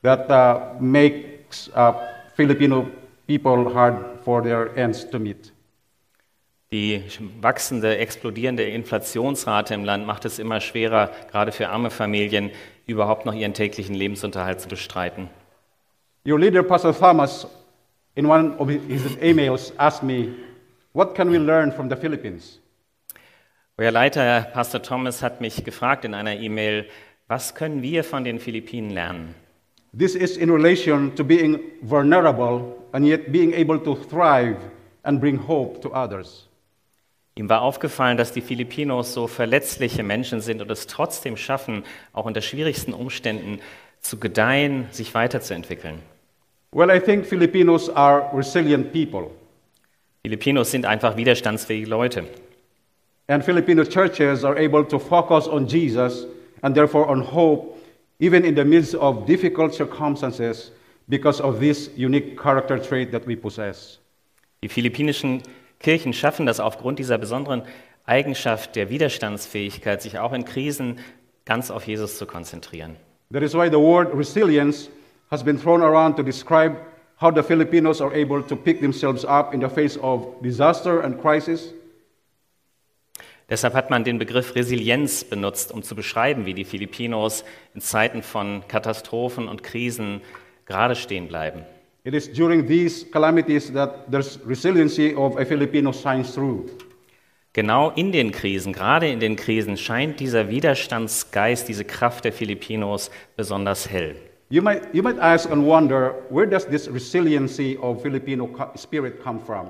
[0.06, 1.92] that uh, makes uh,
[2.36, 2.86] Filipino
[3.26, 5.52] people hard for their ends to meet.
[6.72, 7.02] Die
[7.40, 12.50] wachsende, explodierende Inflationsrate im Land macht es immer schwerer, gerade für arme Familien,
[12.86, 15.28] überhaupt noch ihren täglichen Lebensunterhalt zu bestreiten.
[16.26, 17.46] Your leader, Pastor Thomas,
[18.14, 20.34] in one of his emails asked me,
[20.92, 22.60] What can we learn from the Philippines?
[23.76, 26.86] Euer Leiter, Pastor Thomas, hat mich gefragt in einer E-Mail,
[27.28, 29.34] was können wir von den Philippinen lernen?
[29.96, 34.58] This is in relation to being vulnerable and yet being able to thrive
[35.04, 36.48] and bring hope to others.
[37.38, 42.24] Ihm war aufgefallen, dass die Filipinos so verletzliche Menschen sind und es trotzdem schaffen, auch
[42.24, 43.60] unter schwierigsten Umständen
[44.00, 46.00] zu gedeihen, sich weiterzuentwickeln.
[46.72, 49.30] Well, I think Filipinos are resilient people,
[50.22, 52.24] Filipinos sind einfach widerstandsfähige Leute.
[53.28, 56.26] and Filipino churches are able to focus on Jesus
[56.62, 57.75] and therefore on hope,
[58.18, 60.72] even in the midst of difficult circumstances,
[61.08, 63.98] because of this unique character trait that we possess.
[64.62, 65.42] Die philippinischen
[65.78, 67.62] Kirchen schaffen das aufgrund dieser besonderen
[68.06, 70.98] Eigenschaft der Widerstandsfähigkeit, sich auch in Krisen
[71.44, 72.96] ganz auf Jesus zu konzentrieren.
[73.32, 74.88] That is why the word resilience
[75.30, 76.76] has been thrown around to describe
[77.20, 81.20] how the Filipinos are able to pick themselves up in the face of disaster and
[81.20, 81.72] crisis,
[83.48, 87.44] Deshalb hat man den Begriff Resilienz benutzt, um zu beschreiben, wie die Filipinos
[87.74, 90.20] in Zeiten von Katastrophen und Krisen
[90.64, 91.64] gerade stehen bleiben.
[92.02, 96.66] It is during these calamities that there's resiliency of a Filipino shines through.
[97.52, 103.10] Genau in den Krisen, gerade in den Krisen, scheint dieser Widerstandsgeist, diese Kraft der Filipinos
[103.36, 104.14] besonders hell.
[104.50, 109.40] You might, you might ask and wonder where does this resiliency of Filipino spirit come
[109.40, 109.68] from?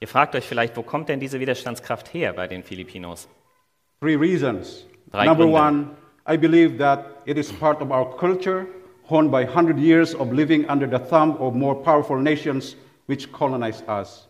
[0.00, 3.28] Ihr fragt euch vielleicht, wo kommt denn diese Widerstandskraft her bei den Filipinos?
[4.00, 4.86] Three reasons.
[5.10, 5.58] Drei Number Gründe.
[5.58, 5.90] one,
[6.28, 8.66] I believe that it is part of our culture,
[9.08, 12.76] honed by 100 years of living under the thumb of more powerful nations
[13.06, 14.28] which colonized us.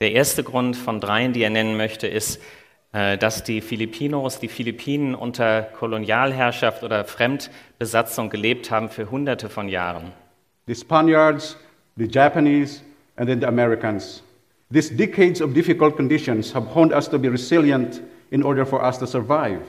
[0.00, 2.40] Der erste Grund von dreien, die er nennen möchte, ist,
[2.92, 9.68] äh, dass die Filipinos, die Philippinen unter Kolonialherrschaft oder Fremdbesatzung gelebt haben für hunderte von
[9.68, 10.12] Jahren.
[10.68, 11.56] The Spaniards,
[11.96, 12.82] the Japanese,
[13.16, 14.22] and then the Americans.
[14.70, 18.98] These decades of difficult conditions have honed us to be resilient in order for us
[18.98, 19.60] to survive.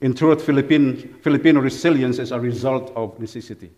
[0.00, 3.70] In truth, Philippine, Filipino resilience is a result of necessity.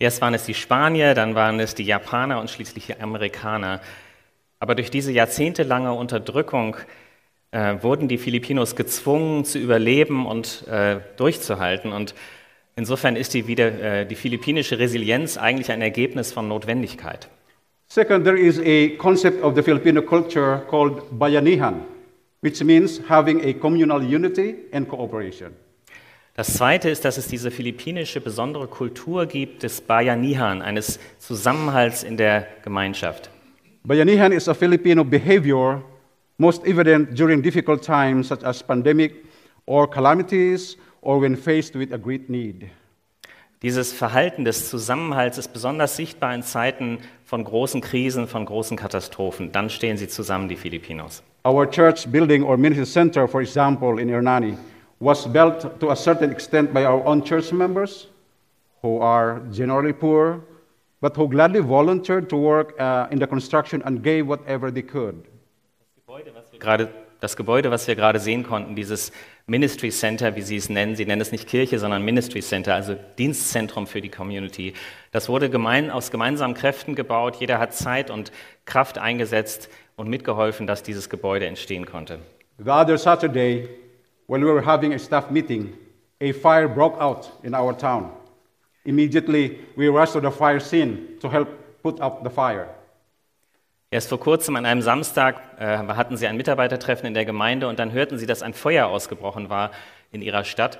[0.00, 3.80] Erst waren es die Spanier, dann waren es die Japaner und schließlich die Amerikaner.
[4.60, 6.76] Aber durch diese jahrzehntelange Unterdrückung
[7.52, 11.92] äh, wurden die Filipinos gezwungen zu überleben und äh, durchzuhalten.
[11.92, 12.14] Und
[12.76, 17.28] insofern ist die, wieder, äh, die philippinische Resilienz eigentlich ein Ergebnis von Notwendigkeit.
[17.90, 21.86] Second, there is a concept of the Filipino culture called bayanihan,
[22.40, 25.56] which means having a communal unity and cooperation.
[26.34, 32.18] Das Zweite ist, dass es diese philippinische besondere Kultur gibt des Bayanihan, eines Zusammenhalts in
[32.18, 33.30] der Gemeinschaft.
[33.84, 35.82] Bayanihan is a Filipino behavior
[36.36, 39.24] most evident during difficult times such as pandemic
[39.64, 42.70] or calamities or when faced with a great need.
[43.62, 46.98] Dieses Verhalten des Zusammenhalts ist besonders sichtbar in Zeiten
[47.28, 49.52] von großen Krisen, von großen Katastrophen.
[49.52, 51.22] Dann stehen sie zusammen, die Filipinos.
[51.44, 54.56] Our church building or ministry center, for example, in Hernani,
[54.98, 58.08] was built to a certain extent by our own church members
[58.80, 60.40] who are generally poor,
[61.02, 65.22] but who gladly volunteered to work uh, in the construction and gave whatever they could.
[66.58, 66.88] Gerade
[67.20, 69.12] das Gebäude, was wir gerade sehen konnten, dieses
[69.50, 72.94] Ministry Center, wie Sie es nennen, Sie nennen es nicht Kirche, sondern Ministry Center, also
[73.18, 74.74] Dienstzentrum für die Community.
[75.10, 77.36] Das wurde gemein, aus gemeinsamen Kräften gebaut.
[77.36, 78.30] Jeder hat Zeit und
[78.66, 82.18] Kraft eingesetzt und mitgeholfen, dass dieses Gebäude entstehen konnte.
[82.58, 83.70] The other Saturday,
[84.26, 85.72] when we were having a staff meeting,
[86.20, 88.10] a fire broke out in our town.
[88.84, 91.48] Immediately, we rushed to the fire scene to help
[91.82, 92.66] put out the fire.
[93.90, 97.78] Erst vor kurzem an einem Samstag äh, hatten sie ein Mitarbeitertreffen in der Gemeinde und
[97.78, 99.70] dann hörten sie, dass ein Feuer ausgebrochen war
[100.12, 100.78] in ihrer Stadt.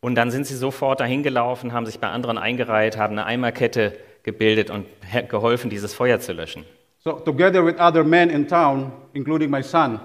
[0.00, 3.98] Und dann sind sie sofort dahin gelaufen, haben sich bei anderen eingereiht, haben eine Eimerkette
[4.22, 4.86] gebildet und
[5.28, 6.64] geholfen, dieses Feuer zu löschen.
[7.00, 10.00] So, together with other men in town, including my son,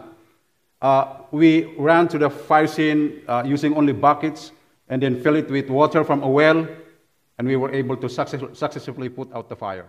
[0.81, 4.51] uh, we ran to the fire scene uh, using only buckets
[4.89, 6.67] and then fill it with water from a well,
[7.37, 9.85] and we were able to success- successfully put out the fire.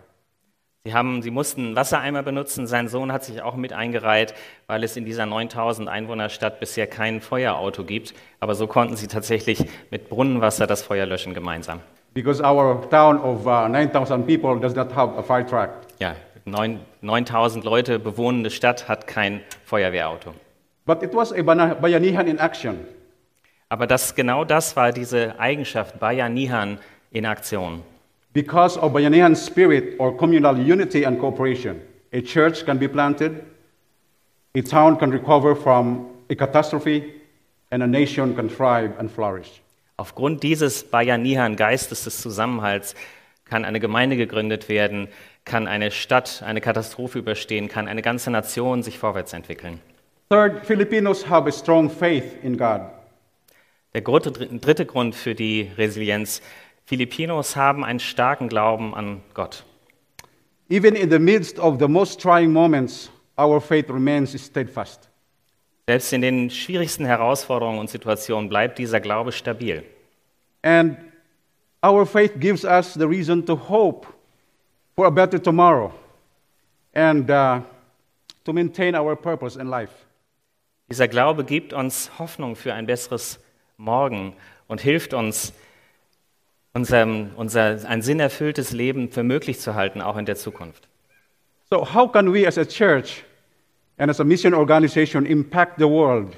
[0.86, 2.66] Sie, haben, sie mussten einen Wassereimer benutzen.
[2.66, 4.34] Sein Sohn hat sich auch mit eingereiht,
[4.66, 8.12] weil es in dieser 9000 Einwohnerstadt bisher kein Feuerauto gibt.
[8.38, 11.80] Aber so konnten sie tatsächlich mit Brunnenwasser das Feuer löschen gemeinsam.
[12.12, 15.70] Because our town of uh, 9,000 people does not have a fire truck.
[16.00, 20.34] Ja, neun- 9000 Leute bewohnende Stadt hat kein Feuerwehrauto.
[20.84, 22.78] But it was a bayanihan in action.
[23.70, 26.78] Aber das, genau das war diese Eigenschaft, Bayanihan
[27.10, 27.82] in Aktion.
[28.34, 31.80] Because of Bayanihan spirit or communal unity and cooperation,
[32.12, 33.44] a church can be planted,
[34.56, 37.14] a town can recover from a catastrophe,
[37.70, 39.62] and a nation can thrive and flourish.
[39.96, 42.96] Aufgrund dieses Bayanihan Geistes des Zusammenhalts
[43.44, 45.06] kann eine Gemeinde gegründet werden,
[45.44, 49.80] kann eine Stadt eine Katastrophe überstehen, kann eine ganze Nation sich vorwärts entwickeln.
[50.28, 52.80] Third, Filipinos have a strong faith in God.
[53.94, 56.42] Der dritte, dritte Grund für die Resilienz,
[56.84, 59.64] Filipinos haben einen starken Glauben an Gott.
[60.68, 65.08] Even in the midst of the most trying moments, our faith remains steadfast.
[65.86, 69.84] Selbst in den schwierigsten Herausforderungen und Situationen bleibt dieser Glaube stabil.
[70.62, 70.96] And
[71.82, 74.06] our faith gives us the reason to hope
[74.96, 75.92] for a better tomorrow
[76.94, 77.60] and uh,
[78.44, 79.92] to maintain our purpose in life.
[80.90, 83.40] Dieser Glaube gibt uns Hoffnung für ein besseres
[83.76, 84.34] Morgen
[84.68, 85.52] und hilft uns,
[86.74, 90.88] unserem, unser, ein sinnerfülltes Leben für möglich zu halten, auch in der Zukunft.
[91.70, 93.24] So, how can we as a church
[93.96, 96.36] and as a mission organization impact the world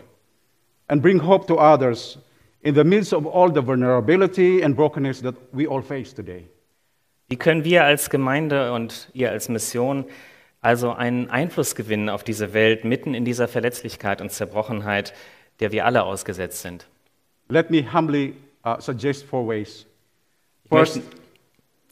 [0.88, 2.18] and bring hope to others
[2.60, 6.44] in the midst of all the vulnerability and brokenness that we all face today?
[7.28, 10.04] Wie können wir als Gemeinde und ihr als Mission
[10.60, 15.12] also einen Einfluss gewinnen auf diese Welt mitten in dieser Verletzlichkeit und Zerbrochenheit,
[15.58, 16.86] der wir alle ausgesetzt sind?
[17.48, 18.34] Let me humbly
[18.64, 19.86] uh, suggest four ways.
[20.68, 21.00] First,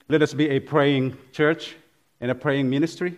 [0.08, 1.76] let us be a praying church
[2.20, 3.14] and a praying ministry.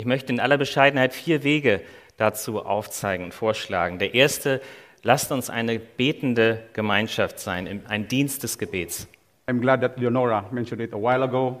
[0.00, 1.82] ich möchte in aller Bescheidenheit vier Wege
[2.16, 3.98] dazu aufzeigen und vorschlagen.
[3.98, 4.62] Der erste,
[5.02, 9.06] lasst uns eine betende Gemeinschaft sein, ein Dienst des Gebets.
[9.46, 11.60] I'm glad that Leonora mentioned it a while ago.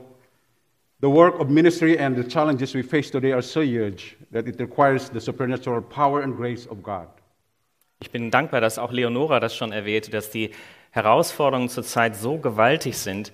[1.02, 4.58] The work of ministry and the challenges we face today are so huge that it
[4.58, 7.08] requires the supernatural power and grace of God.
[8.02, 10.50] Ich bin dankbar, dass auch Leonora das schon erwähnte, dass die
[10.90, 13.32] Herausforderungen zurzeit so gewaltig sind,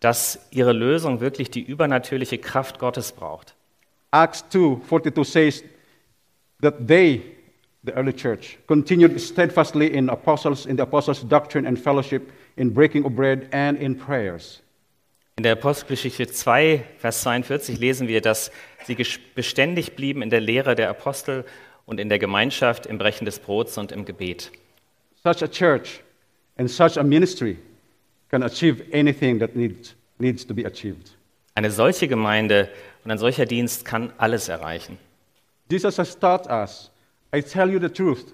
[0.00, 3.54] dass ihre Lösung wirklich die übernatürliche Kraft Gottes braucht.
[4.12, 5.64] Acts 2:42 says
[6.60, 7.22] that they,
[7.82, 13.04] the early church, continued steadfastly in apostles in the apostles' doctrine and fellowship, in breaking
[13.04, 14.62] of bread and in prayers.
[15.36, 18.50] In der Apostelgeschichte 2, Vers 42 lesen wir, dass
[18.84, 18.96] sie
[19.34, 21.44] beständig blieben in der Lehre der Apostel
[21.86, 24.52] und in der Gemeinschaft, im Brechen des Brots und im Gebet.
[25.24, 26.02] Such a church
[26.56, 27.58] and such a ministry
[28.30, 31.10] can achieve anything that needs, needs to be achieved.
[31.54, 32.70] Eine solche Gemeinde
[33.04, 34.98] und ein solcher Dienst kann alles erreichen.
[35.68, 36.90] Jesus has taught us,
[37.32, 38.32] I tell you the truth,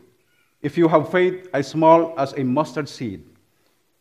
[0.62, 3.23] if you have faith as small as a mustard seed,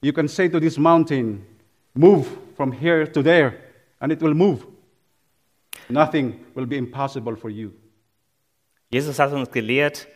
[0.01, 1.45] you can say to this mountain,
[1.95, 3.57] Move from here to there,
[3.99, 4.65] and it will move.
[5.89, 7.73] Nothing will be impossible for you.
[8.91, 10.07] Jesus hat uns gelehrt,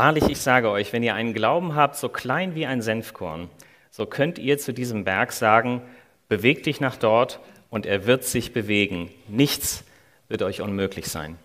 [0.00, 3.50] wahrlich, ich sage euch, wenn ihr einen Glauben habt, so klein wie ein Senfkorn,
[3.90, 5.82] so könnt ihr zu diesem Berg sagen,
[6.26, 7.38] beweg dich nach dort
[7.68, 9.10] und er wird sich bewegen.
[9.28, 9.84] Nichts
[10.30, 11.36] wird euch unmöglich sein.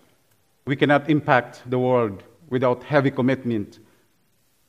[0.64, 3.78] We cannot impact the world without heavy commitment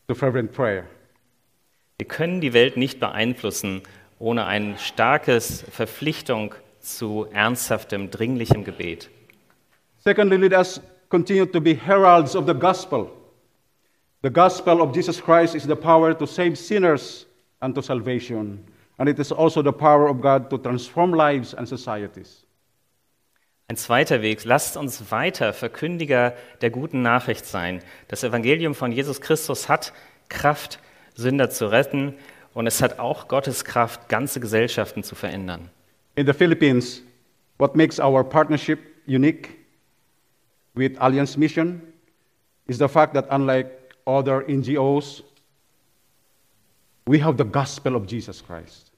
[0.09, 0.83] to fervent prayer.
[1.97, 3.83] Wir können die Welt nicht beeinflussen
[4.19, 9.09] ohne eine starke Verpflichtung zu ernsthaftem, dringlichem Gebet.
[9.99, 13.16] Secondly, let us continue to be heralds of the gospel.
[14.23, 17.27] The gospel of Jesus Christ is the power to save sinners
[17.61, 18.63] unto salvation,
[18.97, 22.43] and it is also the power of God to transform lives and societies.
[23.69, 27.83] Ein zweiter Weg, lasst uns weiter Verkündiger der guten Nachricht sein.
[28.07, 29.93] Das Evangelium von Jesus Christus hat
[30.29, 30.79] Kraft,
[31.15, 32.15] Sünder zu retten
[32.53, 35.69] und es hat auch Gottes Kraft, ganze Gesellschaften zu verändern.
[36.15, 37.03] In the Philippines,
[37.59, 39.49] what makes our partnership unique
[40.73, 41.81] with Alliance Mission
[42.67, 43.69] is the fact that unlike
[44.07, 45.21] other NGOs,
[47.05, 48.91] we have the gospel of Jesus Christ.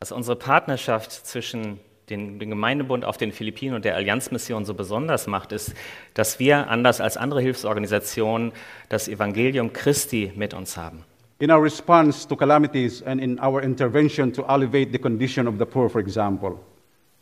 [0.00, 1.78] Was unsere Partnerschaft zwischen
[2.10, 5.74] den, dem Gemeindebund auf den Philippinen und der Allianzmission so besonders macht, ist,
[6.14, 8.52] dass wir, anders als andere Hilfsorganisationen,
[8.88, 11.04] das Evangelium Christi mit uns haben.
[11.38, 15.64] In our response to calamities and in our intervention to alleviate the condition of the
[15.64, 16.58] poor, for example,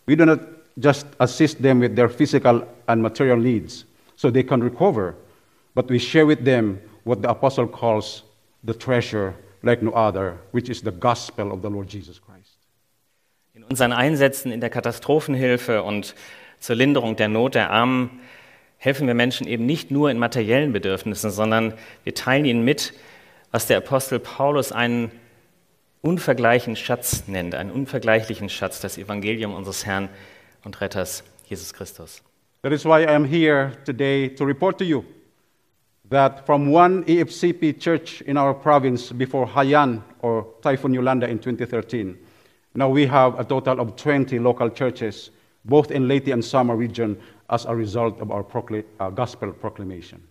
[0.06, 0.40] we do not
[0.76, 3.86] just assist them with their physical and material needs
[4.16, 5.14] so they can recover,
[5.74, 8.24] but we share with them what the apostle calls
[8.64, 12.58] the treasure like no other, which is the gospel of the Lord Jesus Christ.
[13.54, 16.14] In unseren Einsätzen in der Katastrophenhilfe und
[16.60, 18.20] zur Linderung der Not der Armen
[18.78, 21.74] helfen wir Menschen eben nicht nur in materiellen Bedürfnissen, sondern
[22.04, 22.94] wir teilen ihnen mit,
[23.50, 25.10] was der Apostel Paulus einen
[26.02, 30.08] unvergleichlichen Schatz nennt, einen unvergleichlichen Schatz, das Evangelium unseres Herrn
[30.64, 32.22] und Retters Jesus Christus.
[32.62, 35.04] That is why I am here today to report to you
[36.10, 42.18] that from one EFCP church in our province before Haiyan or Typhoon Yolanda in 2013,
[42.74, 45.30] now we have a total of 20 local churches,
[45.64, 47.18] both in Leyte and Samar region,
[47.48, 50.22] as a result of our procl- uh, gospel proclamation.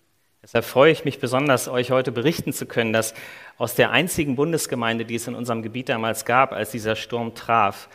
[0.41, 3.13] Deshalb freue ich mich besonders, euch heute berichten zu können, dass
[3.57, 7.89] aus der einzigen Bundesgemeinde, die es in unserem Gebiet damals gab, als dieser Sturm traf,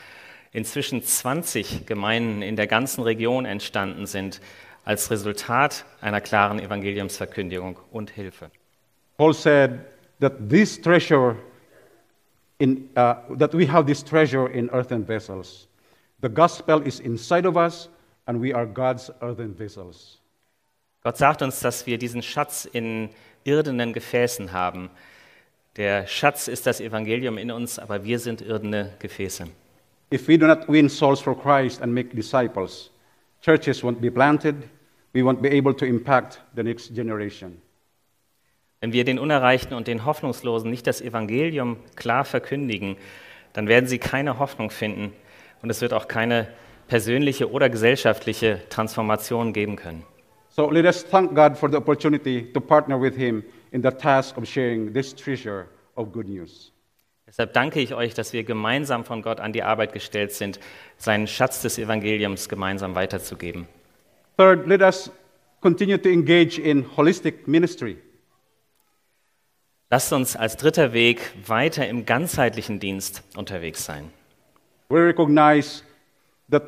[0.52, 4.42] inzwischen 20 Gemeinden in der ganzen Region entstanden sind,
[4.84, 8.50] als Resultat einer klaren Evangeliumsverkündigung und Hilfe.
[9.16, 9.80] Paul said
[10.20, 11.36] that this treasure
[12.58, 15.68] in, uh, that we have this treasure in earthen vessels.
[16.20, 17.88] The gospel is inside of us,
[18.26, 20.20] and we are God's earthen vessels.
[21.02, 23.10] Gott sagt uns, dass wir diesen Schatz in
[23.44, 24.90] irdenen Gefäßen haben.
[25.76, 29.48] Der Schatz ist das Evangelium in uns, aber wir sind irdene Gefäße.
[30.12, 32.90] If we do not win souls for Christ and make disciples,
[33.44, 34.56] churches won't be planted,
[35.12, 37.60] we won't be able to impact the next generation.
[38.80, 42.96] Wenn wir den Unerreichten und den Hoffnungslosen nicht das Evangelium klar verkündigen,
[43.52, 45.12] dann werden sie keine Hoffnung finden
[45.62, 46.48] und es wird auch keine
[46.88, 50.04] persönliche oder gesellschaftliche Transformation geben können.
[50.48, 53.42] So let us thank God for the opportunity to partner with Him
[53.72, 55.66] in the task of sharing this treasure
[55.96, 56.73] of good news.
[57.34, 60.60] Deshalb danke ich euch, dass wir gemeinsam von Gott an die Arbeit gestellt sind,
[60.98, 63.66] seinen Schatz des Evangeliums gemeinsam weiterzugeben.
[64.38, 65.10] Third, let us
[65.60, 67.96] continue to engage in holistic ministry.
[69.90, 74.12] Lasst uns als dritter Weg weiter im ganzheitlichen Dienst unterwegs sein.
[74.88, 75.82] We recognize
[76.52, 76.62] that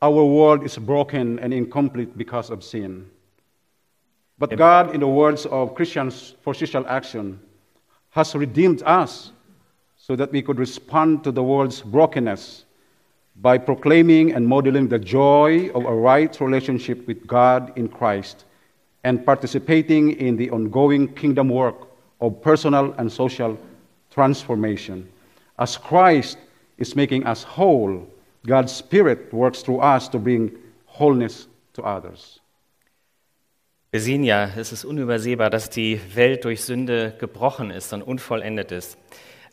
[0.00, 3.10] our world is broken and incomplete because of sin.
[4.38, 7.40] But God, in the words of Christians for Social Action,
[8.12, 9.34] has redeemed us
[10.08, 12.64] so that we could respond to the world's brokenness
[13.42, 18.46] by proclaiming and modeling the joy of a right relationship with God in Christ
[19.04, 21.76] and participating in the ongoing kingdom work
[22.22, 23.58] of personal and social
[24.10, 25.06] transformation.
[25.58, 26.38] As Christ
[26.78, 28.08] is making us whole,
[28.46, 30.50] God's Spirit works through us to bring
[30.86, 32.40] wholeness to others.
[33.90, 38.72] Wir sehen ja, es ist unübersehbar, dass die Welt durch Sünde gebrochen ist und unvollendet
[38.72, 38.98] ist.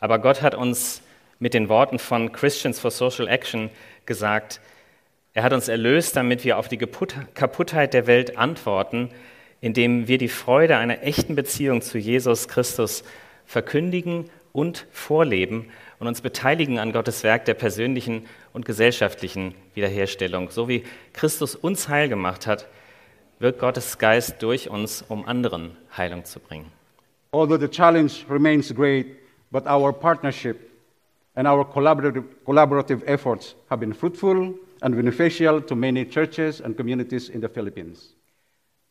[0.06, 1.02] Aber Gott hat uns
[1.40, 3.72] mit den Worten von Christians for Social Action
[4.06, 4.62] gesagt,
[5.34, 9.10] er hat uns erlöst, damit wir auf die Kaputtheit der Welt antworten,
[9.62, 13.04] indem wir die Freude einer echten Beziehung zu Jesus Christus
[13.48, 20.52] verkündigen und vorleben und uns beteiligen an Gottes Werk der persönlichen und gesellschaftlichen Wiederherstellung.
[20.52, 20.84] So wie
[21.14, 22.68] Christus uns heil gemacht hat,
[23.40, 26.72] wirkt Gottes Geist durch uns, um anderen Heilung zu bringen.
[27.32, 29.08] Although the challenge remains great,
[29.56, 30.70] but our partnership
[31.38, 37.30] and our collaborative, collaborative efforts have been fruitful and beneficial to many churches and communities
[37.30, 38.14] in the Philippines.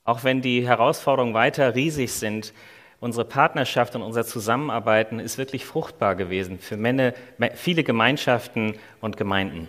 [0.06, 2.54] Auch wenn die Herausforderungen weiter riesig sind,
[3.00, 7.12] unsere Partnerschaft und unser Zusammenarbeiten ist wirklich fruchtbar gewesen für Männer,
[7.56, 9.68] viele Gemeinschaften und Gemeinden.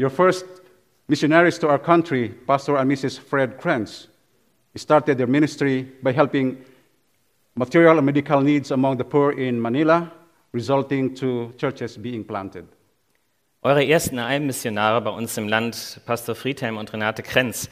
[0.00, 0.44] Your first
[1.06, 3.16] missionaries to our country, Pastor and Mrs.
[3.16, 4.08] Fred Krantz,
[4.74, 6.56] started their ministry by helping
[7.56, 10.12] material and medical needs among the poor in Manila,
[10.52, 12.66] resulting to churches being planted.
[13.62, 17.68] Eure ersten Almmissionare bei uns im Land, Pastor Friedhelm und Renate Krenz,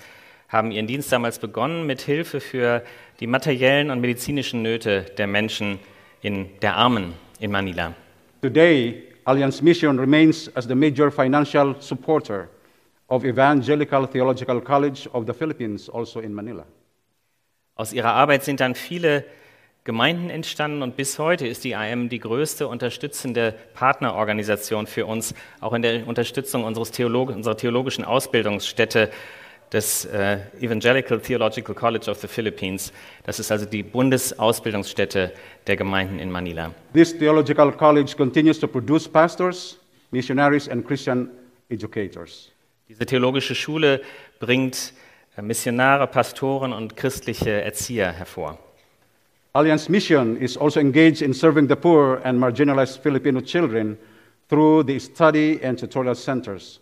[0.48, 2.82] haben ihren Dienst damals begonnen mit Hilfe für
[3.20, 5.78] die materiellen und medizinischen Nöte der Menschen
[6.22, 7.94] in der Armen in Manila.
[8.40, 12.48] Today, Alliance Mission remains as the major financial supporter
[13.08, 16.64] of Evangelical Theological College of the Philippines, also in Manila.
[17.76, 19.24] Aus ihrer Arbeit sind dann viele
[19.84, 25.74] Gemeinden entstanden und bis heute ist die IM die größte unterstützende Partnerorganisation für uns, auch
[25.74, 29.10] in der Unterstützung unseres Theolog unserer theologischen Ausbildungsstätte
[29.70, 32.94] des äh, Evangelical Theological College of the Philippines.
[33.24, 35.32] Das ist also die Bundesausbildungsstätte
[35.66, 36.72] der Gemeinden in Manila.
[36.94, 39.78] This theological college continues to produce pastors,
[40.10, 41.28] missionaries, and Christian
[41.68, 42.50] educators.
[42.88, 44.00] Diese theologische Schule
[44.40, 44.94] bringt
[45.36, 48.58] äh, Missionare, Pastoren und christliche Erzieher hervor.
[49.56, 53.96] Alliance Mission is also engaged in serving the poor and marginalized Filipino children
[54.48, 56.80] through the study and tutorial centers.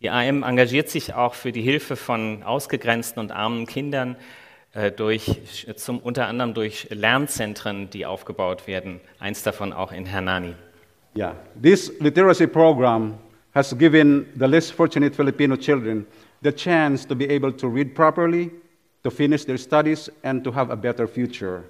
[0.00, 4.14] Die AM engagiert sich auch für die Hilfe von ausgegrenzten und armen Kindern
[4.74, 9.00] äh, durch, zum, unter anderem durch Lernzentren, die aufgebaut werden.
[9.18, 10.54] Eins davon auch in Hernani.
[11.16, 13.18] Yeah, this literacy program
[13.56, 16.06] has given the less fortunate Filipino children
[16.42, 18.52] the chance to be able to read properly,
[19.02, 21.64] to finish their studies, and to have a better future.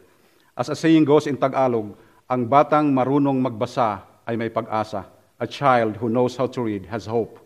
[0.57, 1.95] As a saying goes in Tagalog,
[2.29, 5.07] ang batang marunong magbasa ay may pag-asa.
[5.39, 7.41] A child who knows how to read has hope.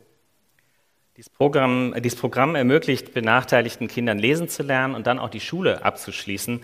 [1.17, 5.85] Dieses Programm, dieses Programm ermöglicht benachteiligten Kindern lesen zu lernen und dann auch die Schule
[5.85, 6.61] abzuschließen.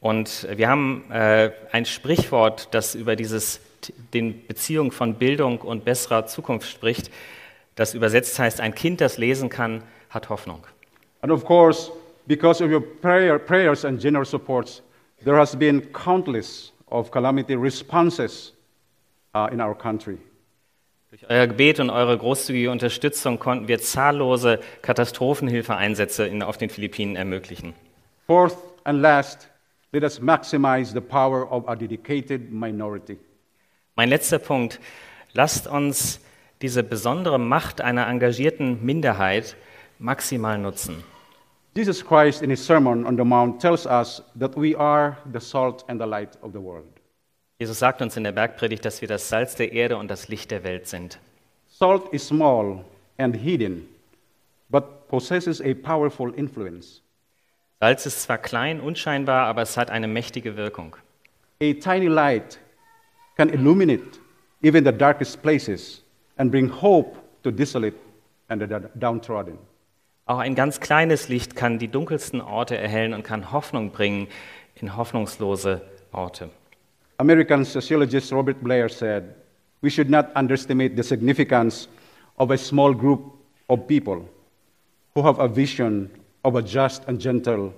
[0.00, 3.60] Und wir haben äh, ein Sprichwort, das über dieses,
[4.12, 7.10] den Beziehung von Bildung und besserer Zukunft spricht,
[7.74, 10.66] das übersetzt heißt, ein Kind, das lesen kann, hat Hoffnung.
[11.22, 11.90] And of course,
[12.28, 14.82] because of your prayer, prayers and generous supports,
[15.24, 18.52] there has been countless of calamity responses
[19.34, 20.18] uh, in our country.
[21.10, 27.16] Durch euer Gebet und eure großzügige Unterstützung konnten wir zahllose Katastrophenhilfeeinsätze in, auf den Philippinen
[27.16, 27.72] ermöglichen.
[28.26, 29.48] Fourth and last,
[29.92, 33.16] let us maximize the power of a dedicated minority.
[33.96, 34.80] Mein letzter Punkt,
[35.32, 36.20] lasst uns
[36.60, 39.56] diese besondere Macht einer engagierten Minderheit
[39.98, 41.02] maximal nutzen.
[41.78, 45.84] Jesus Christ in his Sermon on the Mount tells us that we are the salt
[45.88, 46.88] and the light of the world.
[47.60, 50.50] Jesus sagt uns in der Bergpredigt, dass wir das Salz der Erde und das Licht
[50.50, 51.20] der Welt sind.
[51.68, 52.84] Salt is small
[53.16, 53.86] and hidden,
[54.68, 57.00] but possesses a powerful influence.
[57.78, 60.96] Salz ist zwar klein, unscheinbar, aber es hat eine mächtige Wirkung.
[61.62, 62.58] A tiny light
[63.36, 64.18] can illuminate
[64.64, 66.02] even the darkest places
[66.38, 67.94] and bring hope to desolate
[68.48, 68.66] and the
[68.98, 69.58] downtrodden.
[70.28, 74.28] Auch ein ganz kleines Licht kann die dunkelsten Orte erhellen und kann Hoffnung bringen
[74.74, 75.80] in hoffnungslose
[76.12, 76.50] Orte.
[77.16, 79.34] American sociologist Robert Blair said,
[79.80, 81.88] We should not underestimate the significance
[82.36, 83.38] of a small group
[83.70, 84.28] of people
[85.14, 86.10] who have a vision
[86.44, 87.72] of a just and gentle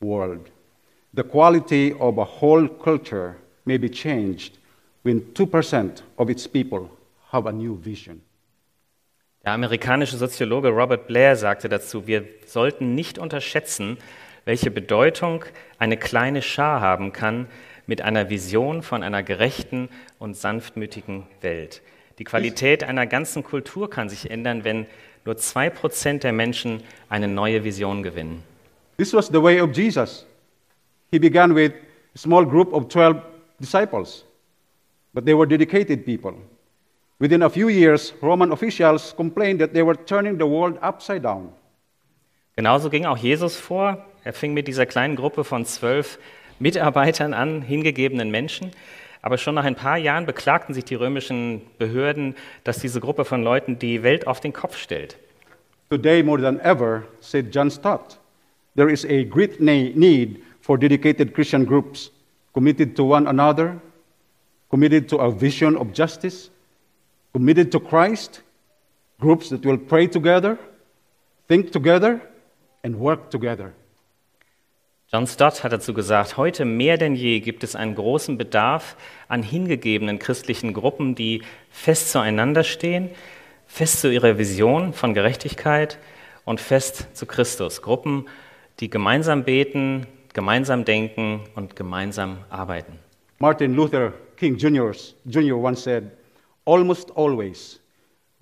[0.00, 0.50] world.
[1.14, 4.58] The quality of a whole culture may be changed
[5.02, 6.90] when 2% of its people
[7.30, 8.22] have a new vision.
[9.44, 13.96] Der amerikanische Soziologe Robert Blair sagte dazu, wir sollten nicht unterschätzen,
[14.44, 15.46] welche Bedeutung
[15.78, 17.46] eine kleine Schar haben kann
[17.86, 19.88] mit einer Vision von einer gerechten
[20.18, 21.80] und sanftmütigen Welt.
[22.18, 24.86] Die Qualität einer ganzen Kultur kann sich ändern, wenn
[25.24, 28.42] nur zwei Prozent der Menschen eine neue Vision gewinnen.
[28.98, 30.26] This was the way of Jesus.
[31.10, 31.72] He began with
[32.14, 33.22] a small group of 12
[33.58, 34.26] disciples,
[35.14, 36.34] but they were dedicated people.
[37.20, 41.52] Within a few years, Roman officials complained that they were turning the world upside down.
[42.56, 43.98] Genauso ging auch Jesus vor.
[44.24, 46.18] Er fing mit dieser kleinen Gruppe von zwölf
[46.58, 48.70] Mitarbeitern an, hingegebenen Menschen.
[49.20, 53.42] Aber schon nach ein paar Jahren beklagten sich die römischen Behörden, dass diese Gruppe von
[53.42, 55.18] Leuten die Welt auf den Kopf stellt.
[55.90, 58.18] Today, more than ever, said John Stott,
[58.76, 62.10] there is a great need for dedicated Christian groups
[62.54, 63.78] committed to one another,
[64.70, 66.50] committed to a vision of justice,
[67.32, 68.42] committed to Christ,
[69.20, 70.58] groups that will pray together,
[71.48, 72.20] think together,
[72.82, 73.72] and work together.
[75.12, 78.96] John Stott hat dazu gesagt, heute mehr denn je gibt es einen großen Bedarf
[79.26, 83.10] an hingegebenen christlichen Gruppen, die fest zueinander stehen,
[83.66, 85.98] fest zu ihrer Vision von Gerechtigkeit
[86.44, 87.82] und fest zu Christus.
[87.82, 88.28] Gruppen,
[88.78, 92.92] die gemeinsam beten, gemeinsam denken und gemeinsam arbeiten.
[93.40, 94.92] Martin Luther King Jr.
[95.24, 95.56] Jr.
[95.56, 96.04] once said,
[96.70, 97.80] Almost always,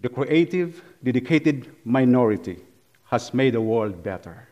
[0.02, 2.58] the creative, dedicated minority
[3.04, 4.46] has made the world better.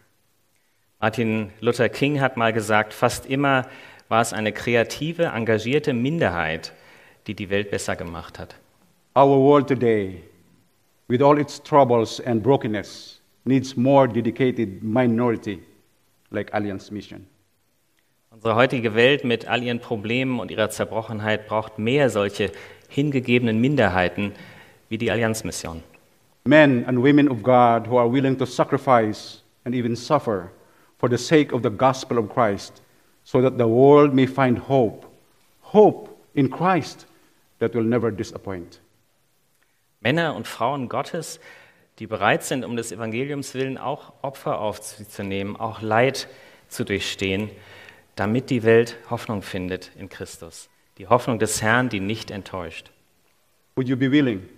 [0.98, 3.69] Martin Luther King hat mal gesagt, fast immer
[4.09, 6.73] war es eine kreative, engagierte Minderheit,
[7.27, 8.57] die die Welt besser gemacht hat.
[9.15, 10.23] Our world today,
[11.09, 15.61] with all its troubles and brokenness, needs more dedicated minority
[16.31, 17.27] like Alliance Mission.
[18.31, 22.53] Unsere heutige Welt mit all ihren Problemen und ihrer Zerbrochenheit braucht mehr solche
[22.89, 24.33] hingegebenen Minderheiten
[24.89, 25.83] wie die Allianzmission.
[26.47, 30.53] men and women of God who are willing to sacrifice and even suffer
[30.99, 32.81] for the sake of the gospel of Christ,
[33.25, 35.05] so that the world may find hope,
[35.61, 37.07] hope in Christ
[37.59, 38.81] that will never disappoint.
[40.01, 41.41] Männer und Frauen Gottes,
[41.99, 46.29] die bereit sind, um des Evangeliums willen auch Opfer auf sich zu nehmen, auch Leid
[46.69, 47.51] zu durchstehen,
[48.15, 50.69] damit die Welt Hoffnung findet in Christus.
[50.98, 52.90] Die Hoffnung des Herrn, die nicht enttäuscht.
[53.77, 54.48] Would you be willing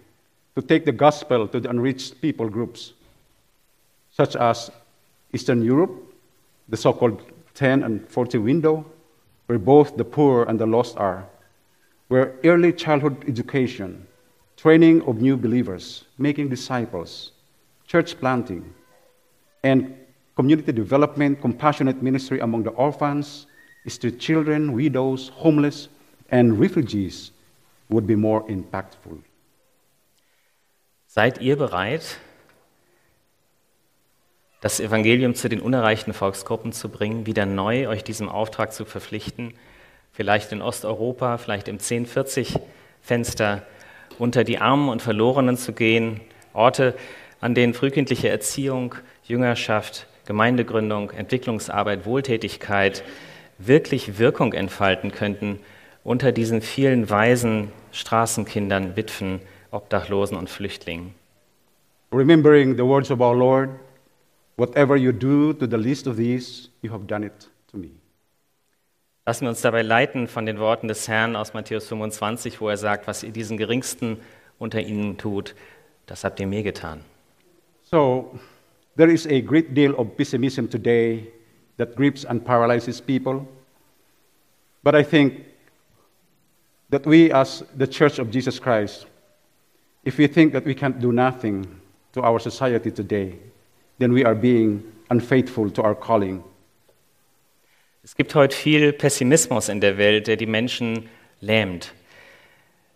[0.55, 2.95] to take the gospel to the unreached people groups,
[4.13, 4.71] such as
[5.33, 5.93] Eastern Europe,
[6.69, 7.21] the so called
[7.55, 8.85] 10 and 40 window,
[9.47, 11.27] where both the poor and the lost are,
[12.07, 14.07] where early childhood education,
[14.57, 17.33] training of new believers, making disciples,
[17.87, 18.63] church planting,
[19.65, 19.93] and
[20.37, 23.47] community development, compassionate ministry among the orphans,
[23.89, 25.89] street children, widows, homeless,
[26.29, 27.33] and refugees
[27.89, 29.19] would be more impactful.
[31.07, 32.19] Seid ihr bereit,
[34.61, 39.55] das Evangelium zu den unerreichten Volksgruppen zu bringen, wieder neu euch diesem Auftrag zu verpflichten,
[40.13, 43.63] vielleicht in Osteuropa, vielleicht im 1040-Fenster
[44.19, 46.21] unter die Armen und Verlorenen zu gehen,
[46.53, 46.95] Orte,
[47.41, 53.05] an denen frühkindliche Erziehung, Jüngerschaft, Gemeindegründung, Entwicklungsarbeit, Wohltätigkeit
[53.59, 55.61] wirklich Wirkung entfalten könnten
[56.09, 59.41] unter diesen vielen Waisen, Straßenkindern, Witwen,
[59.71, 61.13] Obdachlosen und Flüchtlingen.
[62.11, 63.69] Remembering the words of our Lord,
[64.57, 67.91] whatever you do to the least of these, you have done it to me.
[69.27, 72.79] Lassen wir uns dabei leiten von den Worten des Herrn aus Matthäus 25, wo er
[72.79, 74.17] sagt, was ihr diesen Geringsten
[74.59, 75.55] unter ihnen tut,
[76.07, 77.03] das habt ihr mir getan.
[77.83, 78.39] So,
[78.97, 81.31] there is a great deal of pessimism today
[81.77, 83.47] that grips and paralyzes people.
[84.83, 85.48] But I think
[86.91, 89.07] that we, as the Church of Jesus Christ,
[90.05, 91.67] if we think that we can't do nothing
[92.13, 93.39] to our society today,
[93.99, 96.43] then we are being unfaithful to our calling.
[98.03, 101.09] Es gibt heute viel Pessimismus in der Welt, der die Menschen
[101.41, 101.93] lähmt.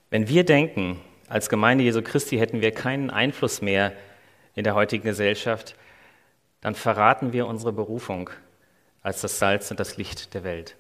[0.09, 3.93] Wenn wir denken, als Gemeinde Jesu Christi hätten wir keinen Einfluss mehr
[4.55, 5.75] in der heutigen Gesellschaft,
[6.61, 8.31] dann verraten wir unsere Berufung
[9.03, 10.77] als das Salz und das Licht der Welt.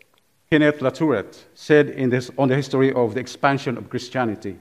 [0.53, 4.59] Kenneth Latourette said in this, on the history of the expansion of Christianity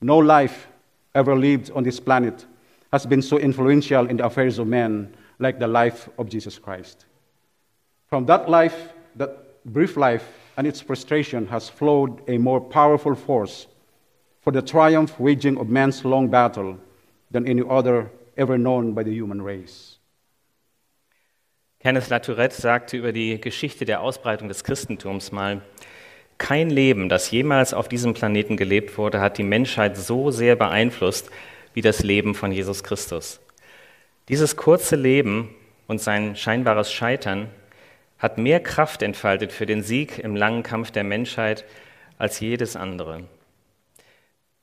[0.00, 0.68] No life
[1.14, 2.46] ever lived on this planet
[2.90, 7.04] has been so influential in the affairs of men like the life of Jesus Christ.
[8.06, 10.26] From that life, that brief life,
[10.56, 13.66] and its frustration has flowed a more powerful force
[14.40, 16.78] for the triumph waging of man's long battle
[17.30, 19.97] than any other ever known by the human race.
[21.80, 25.62] Kenneth Latourette sagte über die Geschichte der Ausbreitung des Christentums mal,
[26.36, 31.30] kein Leben, das jemals auf diesem Planeten gelebt wurde, hat die Menschheit so sehr beeinflusst
[31.74, 33.40] wie das Leben von Jesus Christus.
[34.28, 35.54] Dieses kurze Leben
[35.86, 37.48] und sein scheinbares Scheitern
[38.18, 41.64] hat mehr Kraft entfaltet für den Sieg im langen Kampf der Menschheit
[42.18, 43.24] als jedes andere.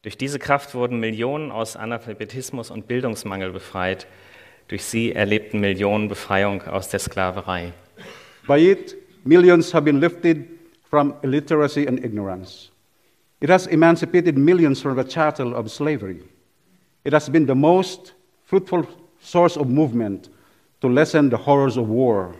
[0.01, 4.05] Durch diese Kraft wurden Millionen aus Analphabetismus und Bildungsmangel befreit.
[4.67, 7.73] Durch sie erlebten Millionen Befreiung aus der Sklaverei.
[8.47, 10.47] By it, millions have been lifted
[10.89, 12.71] from illiteracy and ignorance.
[13.41, 16.21] It has emancipated millions from the chattel of slavery.
[17.03, 18.13] It has been the most
[18.45, 18.87] fruitful
[19.19, 20.29] source of movement
[20.81, 22.35] to lessen the horrors of war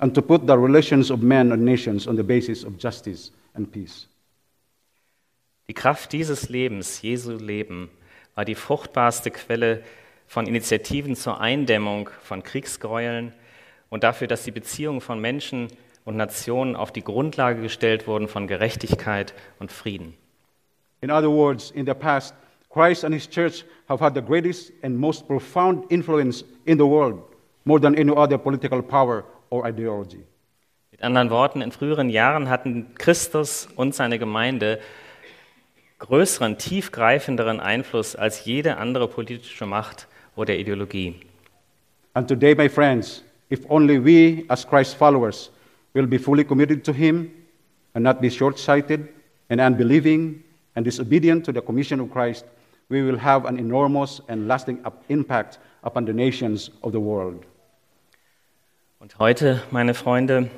[0.00, 3.70] and to put the relations of men and nations on the basis of justice and
[3.70, 4.06] peace.
[5.68, 7.88] Die Kraft dieses Lebens, Jesu Leben,
[8.34, 9.82] war die fruchtbarste Quelle
[10.30, 13.32] von Initiativen zur Eindämmung von Kriegsgräueln
[13.88, 15.66] und dafür, dass die Beziehungen von Menschen
[16.04, 20.14] und Nationen auf die Grundlage gestellt wurden von Gerechtigkeit und Frieden.
[21.00, 22.36] In other words, in the past,
[22.72, 27.20] Christ and his church have had the greatest and most profound influence in the world,
[27.64, 30.22] more than any other political power or ideology.
[30.92, 34.78] Mit anderen Worten, in früheren Jahren hatten Christus und seine Gemeinde
[35.98, 41.14] größeren, tiefgreifenderen Einfluss als jede andere politische Macht oder Ideologie.
[42.14, 45.50] And today, my friends, if only we, as Christ's followers,
[45.94, 47.30] will be fully committed to him
[47.94, 49.08] and not be short sighted
[49.48, 50.42] and unbelieving
[50.76, 52.44] and disobedient to the commission of Christ,
[52.88, 57.44] we will have an enormous and lasting impact upon the nations of the world.
[58.98, 60.50] Und heute, meine Freunde,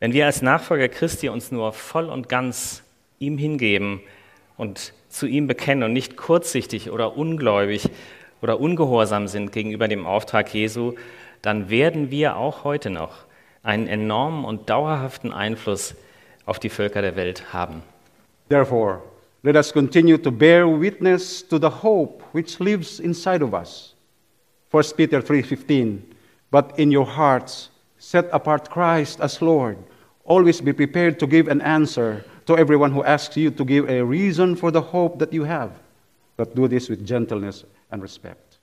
[0.00, 2.82] wenn wir als Nachfolger Christi uns nur voll und ganz
[3.18, 4.00] ihm hingeben
[4.56, 7.90] und zu ihm bekennen und nicht kurzsichtig oder ungläubig
[8.42, 10.94] oder ungehorsam sind gegenüber dem Auftrag Jesu,
[11.40, 13.24] dann werden wir auch heute noch
[13.62, 15.94] einen enormen und dauerhaften Einfluss
[16.44, 17.82] auf die Völker der Welt haben.
[18.48, 19.00] Therefore,
[19.44, 23.94] Let us continue to bear witness to the hope which lives inside of us.
[24.70, 25.98] 1 Peter 3:15
[26.48, 29.78] But in your hearts set apart Christ as Lord.
[30.24, 34.04] Always be prepared to give an answer to everyone who asks you to give a
[34.04, 35.72] reason for the hope that you have.
[36.36, 38.60] But do this with gentleness and respect.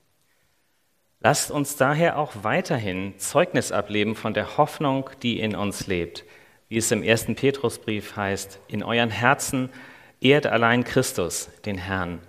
[1.20, 6.24] Lasst uns daher auch weiterhin Zeugnis ableben von der Hoffnung, die in uns lebt.
[6.68, 9.68] Wie es im ersten Petrusbrief heißt, in euren Herzen
[10.20, 12.20] ehrt allein Christus, den Herrn.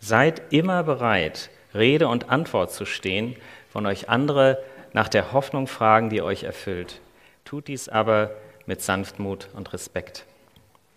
[0.00, 3.36] Seid immer bereit, Rede und Antwort zu stehen,
[3.68, 4.62] von euch andere
[4.92, 7.00] nach der Hoffnung fragen, die euch erfüllt.
[7.44, 8.30] Tut dies aber
[8.64, 10.24] mit Sanftmut und Respekt.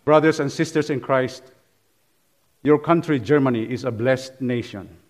[0.06, 1.44] Brothers and sisters in Christ,
[2.66, 5.03] your country, Germany, is a blessed nation.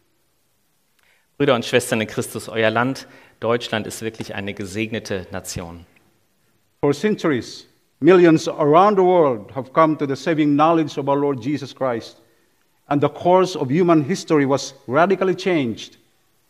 [1.37, 3.07] Brüder und Schwestern in Christus, euer Land,
[3.39, 5.85] Deutschland, ist wirklich eine gesegnete Nation.
[6.81, 7.65] For centuries,
[7.99, 12.17] millions around the world have come to the saving knowledge of our Lord Jesus Christ,
[12.89, 15.97] and the course of human history was radically changed,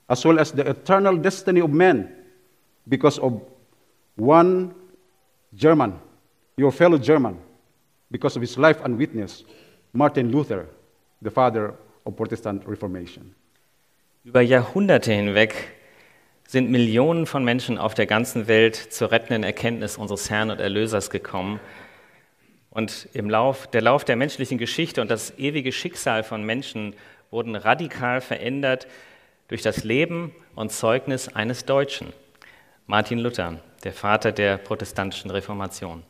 [0.10, 2.14] as well as the eternal destiny of men,
[2.90, 3.42] because of
[4.18, 4.74] one
[5.56, 5.98] German,
[6.58, 7.38] your fellow German,
[8.12, 9.46] because of his life and witness,
[9.94, 10.68] Martin Luther,
[11.22, 11.74] the father
[12.06, 13.34] of Protestant Reformation.
[14.26, 15.54] Über Jahrhunderte hinweg
[16.48, 21.10] sind Millionen von Menschen auf der ganzen Welt zur rettenden Erkenntnis unseres Herrn und Erlösers
[21.10, 21.60] gekommen.
[22.70, 26.96] Und im Lauf, der Lauf der menschlichen Geschichte und das ewige Schicksal von Menschen
[27.32, 28.88] wurden radikal verändert
[29.50, 32.14] durch das Leben und Zeugnis eines Deutschen,
[32.88, 36.02] Martin Luther, der Vater der protestantischen Reformation.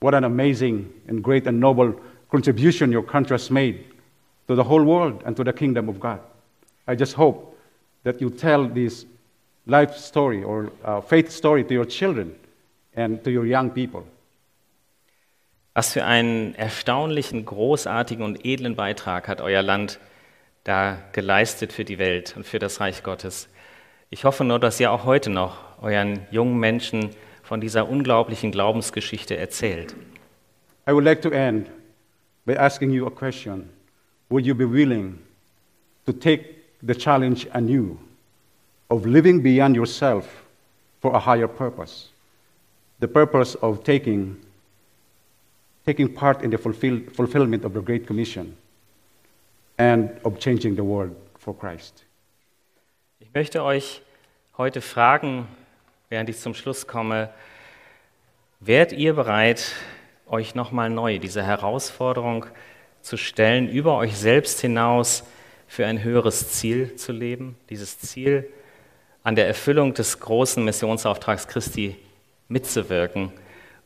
[0.00, 1.96] What an amazing and great and noble
[2.28, 3.80] contribution your country has made
[4.46, 6.20] to the whole world and to the kingdom of God.
[6.86, 7.55] I just hope
[8.06, 9.04] that you tell this
[9.66, 12.36] life story or uh, faith story to your children
[12.94, 14.04] and to your young people.
[15.74, 19.98] Was für einen erstaunlichen, großartigen und edlen Beitrag hat euer Land
[20.62, 23.48] da geleistet für die Welt und für das Reich Gottes.
[24.08, 27.10] Ich hoffe nur, dass ihr auch heute noch euren jungen Menschen
[27.42, 29.96] von dieser unglaublichen Glaubensgeschichte erzählt.
[30.88, 31.68] I would like to end
[32.44, 33.68] by asking you a question.
[34.28, 35.18] Would you be willing
[36.06, 36.55] to take
[36.86, 37.98] the challenge anew
[38.88, 40.44] of living beyond yourself
[41.00, 42.08] for a higher purpose?
[43.00, 44.36] The purpose of taking,
[45.84, 48.56] taking part in the fulfill, fulfillment of the Great Commission
[49.78, 52.04] and of changing the world for Christ.
[53.20, 54.00] Ich möchte euch
[54.56, 55.46] heute fragen,
[56.08, 57.28] während ich zum Schluss komme,
[58.60, 59.74] wärt ihr bereit,
[60.26, 62.46] euch nochmal neu diese Herausforderung
[63.02, 65.22] zu stellen, über euch selbst hinaus
[65.66, 68.48] für ein höheres Ziel zu leben, dieses Ziel
[69.22, 71.96] an der Erfüllung des großen Missionsauftrags Christi
[72.48, 73.32] mitzuwirken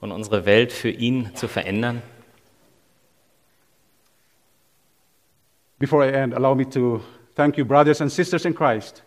[0.01, 2.03] und unsere Welt für ihn zu verändern?
[5.79, 7.01] Before I end, allow me to
[7.35, 9.03] thank you, brothers and sisters in Christ,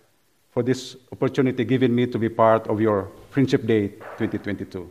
[0.51, 4.89] for this opportunity given me to be part of your Friendship Day 2022.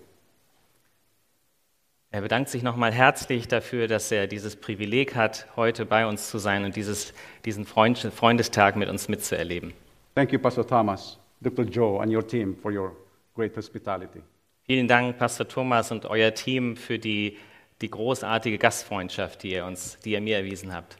[2.14, 6.36] Er bedankt sich nochmal herzlich dafür, dass er dieses Privileg hat, heute bei uns zu
[6.36, 7.14] sein und dieses,
[7.47, 9.72] diesen Freund, Freundestag mit uns mitzuerleben.
[10.14, 11.64] Thank you, Pastor Thomas, Dr.
[11.64, 12.94] Joe, and your team for your
[13.34, 14.20] great hospitality.
[14.66, 17.39] Vielen Dank, Pastor Thomas und euer Team, für die,
[17.80, 20.98] die großartige Gastfreundschaft, die ihr, uns, die ihr mir erwiesen habt.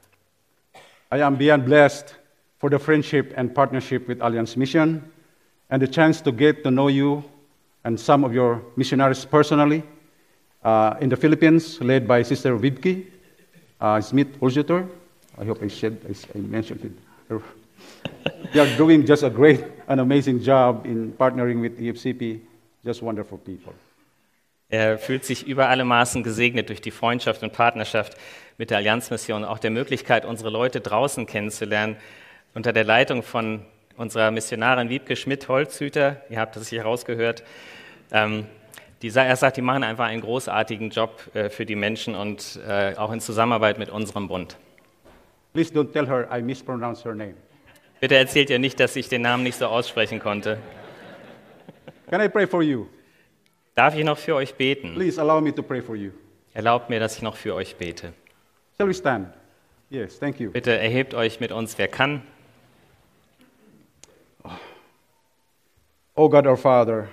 [1.13, 2.19] I am beyond blessed
[2.59, 5.03] for the friendship and partnership with Alliance Mission
[5.69, 7.23] and the chance to get to know you
[7.85, 9.83] and some of your missionaries personally
[10.65, 13.07] uh, in the Philippines, led by Sister Vibke
[13.81, 14.89] uh, Smith Uljutor.
[15.39, 16.93] I hope I, said, I, I mentioned it.
[18.53, 22.41] they are doing just a great and amazing job in partnering with EFCP.
[22.85, 23.75] Just wonderful people.
[24.69, 28.15] Er fühlt sich über alle Maßen gesegnet durch die Freundschaft und Partnerschaft
[28.57, 31.97] mit der Allianzmission, auch der Möglichkeit, unsere Leute draußen kennenzulernen,
[32.55, 33.67] unter der Leitung von
[33.97, 36.23] unserer Missionarin Wiebke Schmidt-Holzhüter.
[36.31, 37.43] Ihr habt das hier rausgehört.
[38.13, 38.47] Ähm,
[39.03, 42.95] die, er sagt, die machen einfach einen großartigen Job äh, für die Menschen und äh,
[42.97, 44.57] auch in Zusammenarbeit mit unserem Bund.
[45.53, 47.35] Please don't tell her I mispronounced her name.
[48.01, 50.59] Bitte erzählt ihr nicht, dass ich den Namen nicht so aussprechen konnte.
[52.11, 52.87] Can I pray for you?
[53.75, 54.95] Darf ich noch für euch beten?
[54.95, 56.11] Please allow me to pray for you.
[56.55, 58.13] Erlaubt mir, dass ich noch für euch bete.
[58.77, 59.29] Shall we stand?
[59.89, 60.51] Yes, thank you.
[60.51, 62.23] Bitte erhebt euch mit uns, wer kann.
[66.15, 67.09] Oh God, our Father,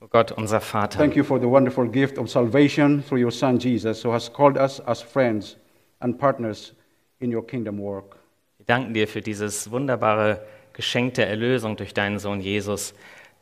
[0.00, 0.98] Oh Gott, unser Vater.
[0.98, 4.58] thank you for the wonderful gift of salvation through your Son Jesus, who has called
[4.58, 5.56] us as friends
[6.00, 6.74] and partners
[7.20, 8.16] in your kingdom work.
[8.58, 10.42] Wir danken dir für dieses wunderbare
[10.74, 12.92] Geschenk der Erlösung durch deinen Sohn Jesus,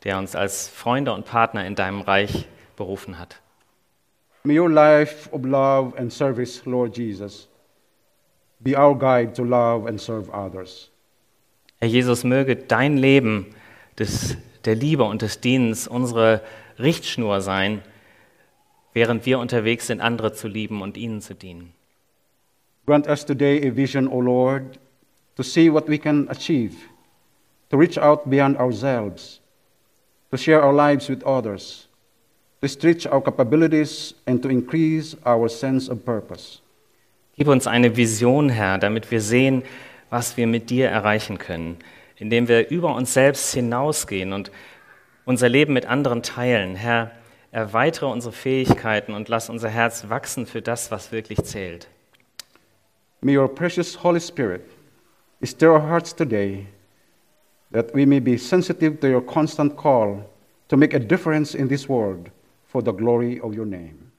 [0.05, 3.41] der uns als Freunde und Partner in deinem Reich berufen hat.
[4.43, 7.49] May your life of love and service, Lord Jesus,
[8.59, 10.89] be our guide to love and serve others.
[11.81, 13.47] Herr Jesus, möge dein Leben
[13.97, 16.41] des, der Liebe und des Dienens unsere
[16.79, 17.81] Richtschnur sein,
[18.93, 21.73] während wir unterwegs sind, andere zu lieben und ihnen zu dienen.
[22.85, 24.79] Grant us today a vision, O Lord,
[25.35, 26.75] to see what we can achieve,
[27.69, 29.41] to reach out beyond ourselves,
[30.31, 31.87] to share our lives with others,
[32.61, 36.61] to stretch our capabilities, and to increase our sense of purpose.
[37.37, 39.63] Gib uns eine Vision, Herr, damit wir sehen,
[40.09, 41.77] was wir mit dir erreichen können,
[42.17, 44.51] indem wir über uns selbst hinausgehen und
[45.25, 46.75] unser Leben mit anderen teilen.
[46.75, 47.11] Herr,
[47.51, 51.87] erweitere unsere Fähigkeiten und lass unser Herz wachsen für das, was wirklich zählt.
[53.21, 54.61] May your precious Holy Spirit
[55.43, 56.67] stir our hearts today
[57.71, 60.25] that we may be sensitive to your constant call
[60.67, 62.29] to make a difference in this world
[62.65, 64.11] for the glory of your name.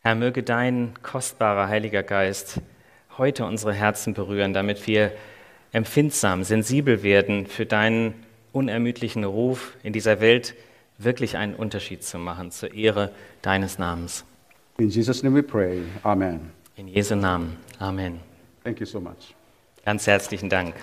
[0.00, 2.60] Herr, möge dein kostbarer Heiliger Geist
[3.16, 5.12] heute unsere Herzen berühren, damit wir
[5.72, 8.14] empfindsam, sensibel werden für deinen
[8.52, 10.54] unermüdlichen Ruf in dieser Welt
[10.98, 13.12] wirklich einen Unterschied zu machen zur Ehre
[13.42, 14.24] deines Namens.
[14.78, 15.82] In Jesus' name we pray.
[16.02, 16.50] Amen.
[16.76, 17.56] In Jesu Namen.
[17.78, 18.20] Amen.
[18.64, 19.34] Thank you so much.
[19.84, 20.74] Ganz herzlichen Dank.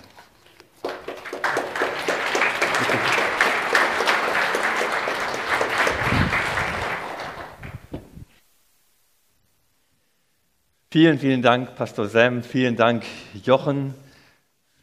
[10.92, 12.42] Vielen, vielen Dank, Pastor Sam.
[12.42, 13.04] Vielen Dank,
[13.44, 13.94] Jochen,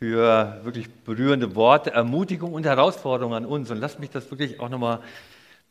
[0.03, 3.71] für wirklich berührende Worte, Ermutigung und Herausforderung an uns.
[3.71, 4.99] Und lasst mich das wirklich auch nochmal,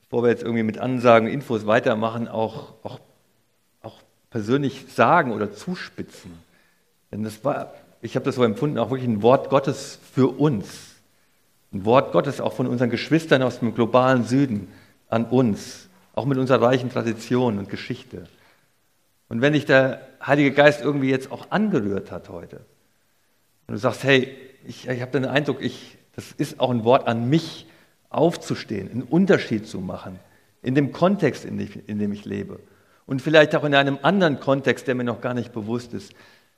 [0.04, 3.02] bevor wir jetzt irgendwie mit Ansagen, Infos weitermachen, auch, auch,
[3.82, 4.00] auch
[4.30, 6.32] persönlich sagen oder zuspitzen.
[7.12, 10.96] Denn das war, ich habe das so empfunden, auch wirklich ein Wort Gottes für uns.
[11.74, 14.70] Ein Wort Gottes auch von unseren Geschwistern aus dem globalen Süden
[15.10, 18.30] an uns, auch mit unserer reichen Tradition und Geschichte.
[19.28, 22.62] Und wenn dich der Heilige Geist irgendwie jetzt auch angerührt hat heute,
[23.72, 24.36] und du sagst, hey,
[24.68, 27.68] ich, ich habe den Eindruck, ich, das ist auch ein Wort an mich,
[28.10, 30.20] aufzustehen, einen Unterschied zu machen,
[30.62, 32.60] in dem Kontext, in dem, in dem ich lebe.
[33.06, 36.12] Und vielleicht auch in einem anderen Kontext, der mir noch gar nicht bewusst ist,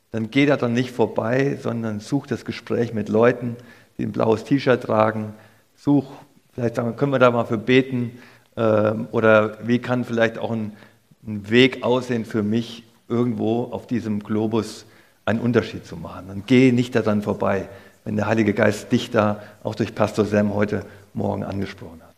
[0.10, 3.58] dann geh da dann nicht vorbei, sondern such das Gespräch mit Leuten,
[4.00, 5.36] die ein blaues T-Shirt tragen.
[5.76, 6.08] Such,
[6.54, 8.18] vielleicht sagen, können wir da mal für beten,
[8.58, 10.74] ähm, oder wie kann vielleicht auch ein
[11.26, 14.86] ein Weg aussehen für mich, irgendwo auf diesem Globus
[15.26, 16.30] einen Unterschied zu machen.
[16.30, 17.70] Und geh nicht daran vorbei,
[18.04, 22.14] wenn der Heilige Geist dich da auch durch Pastor Sam heute Morgen angesprochen hat.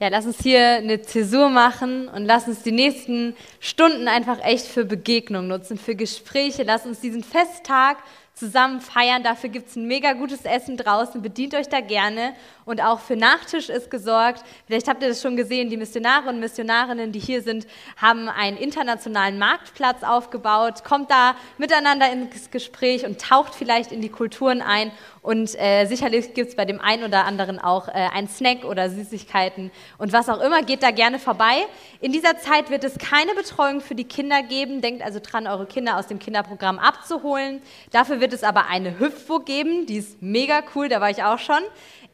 [0.00, 4.66] Ja, lass uns hier eine Zäsur machen und lass uns die nächsten Stunden einfach echt
[4.66, 6.64] für Begegnung nutzen, für Gespräche.
[6.64, 7.98] Lass uns diesen Festtag
[8.34, 9.22] zusammen feiern.
[9.22, 11.22] Dafür gibt es ein mega gutes Essen draußen.
[11.22, 12.34] Bedient euch da gerne.
[12.64, 14.42] Und auch für Nachtisch ist gesorgt.
[14.66, 15.70] Vielleicht habt ihr das schon gesehen.
[15.70, 17.66] Die Missionare und Missionarinnen, die hier sind,
[17.96, 20.84] haben einen internationalen Marktplatz aufgebaut.
[20.84, 24.90] Kommt da miteinander ins Gespräch und taucht vielleicht in die Kulturen ein.
[25.24, 28.90] Und äh, sicherlich gibt es bei dem einen oder anderen auch äh, einen Snack oder
[28.90, 30.62] Süßigkeiten und was auch immer.
[30.62, 31.64] Geht da gerne vorbei.
[32.00, 34.82] In dieser Zeit wird es keine Betreuung für die Kinder geben.
[34.82, 37.62] Denkt also dran, eure Kinder aus dem Kinderprogramm abzuholen.
[37.90, 39.84] Dafür wird es aber eine Hüpfburg geben.
[39.84, 41.60] Die ist mega cool, da war ich auch schon.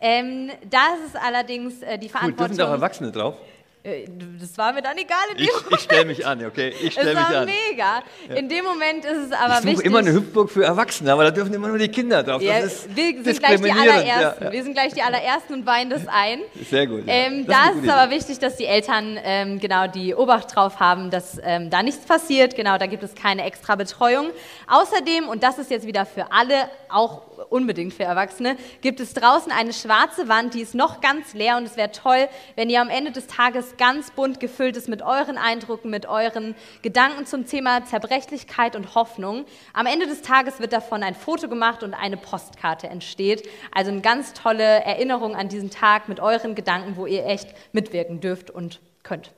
[0.01, 2.47] Ähm, da ist es allerdings äh, die Cool, Verantwortung.
[2.49, 3.37] dürfen da auch Erwachsene drauf?
[3.83, 4.05] Äh,
[4.39, 5.73] Das war mir dann egal in dem Ich, Moment.
[5.73, 6.75] ich stelle mich an, okay?
[6.83, 7.47] Ich stelle es mich war an.
[7.71, 8.03] mega.
[8.29, 8.35] Ja.
[8.37, 9.87] In dem Moment ist es aber ich suche wichtig.
[9.87, 12.43] immer eine Hüpfburg für Erwachsene, aber da dürfen immer nur die Kinder drauf.
[12.43, 14.07] Ja, das ist wir sind gleich die allerersten.
[14.09, 14.53] Ja, ja.
[14.53, 16.41] Wir sind gleich die allerersten und weihen das ein.
[16.69, 17.07] Sehr gut.
[17.07, 17.13] ja.
[17.15, 20.55] Ähm, Das ist da ist es aber wichtig, dass die Eltern ähm, genau die Obacht
[20.55, 22.57] drauf haben, dass ähm, da nichts passiert.
[22.57, 24.31] Genau, da gibt es keine extra Betreuung.
[24.69, 29.51] Außerdem, und das ist jetzt wieder für alle, auch unbedingt für Erwachsene, gibt es draußen
[29.53, 32.89] eine schwarze Wand, die ist noch ganz leer und es wäre toll, wenn ihr am
[32.89, 37.85] Ende des Tages ganz bunt gefüllt ist mit euren Eindrücken, mit euren Gedanken zum Thema
[37.85, 39.45] Zerbrechlichkeit und Hoffnung.
[39.73, 43.49] Am Ende des Tages wird davon ein Foto gemacht und eine Postkarte entsteht.
[43.73, 48.21] Also eine ganz tolle Erinnerung an diesen Tag mit euren Gedanken, wo ihr echt mitwirken
[48.21, 49.33] dürft und könnt.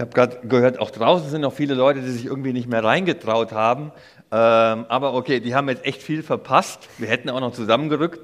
[0.00, 2.82] Ich habe gerade gehört, auch draußen sind noch viele Leute, die sich irgendwie nicht mehr
[2.82, 3.92] reingetraut haben.
[4.32, 6.88] Ähm, aber okay, die haben jetzt echt viel verpasst.
[6.96, 8.20] Wir hätten auch noch zusammengerückt.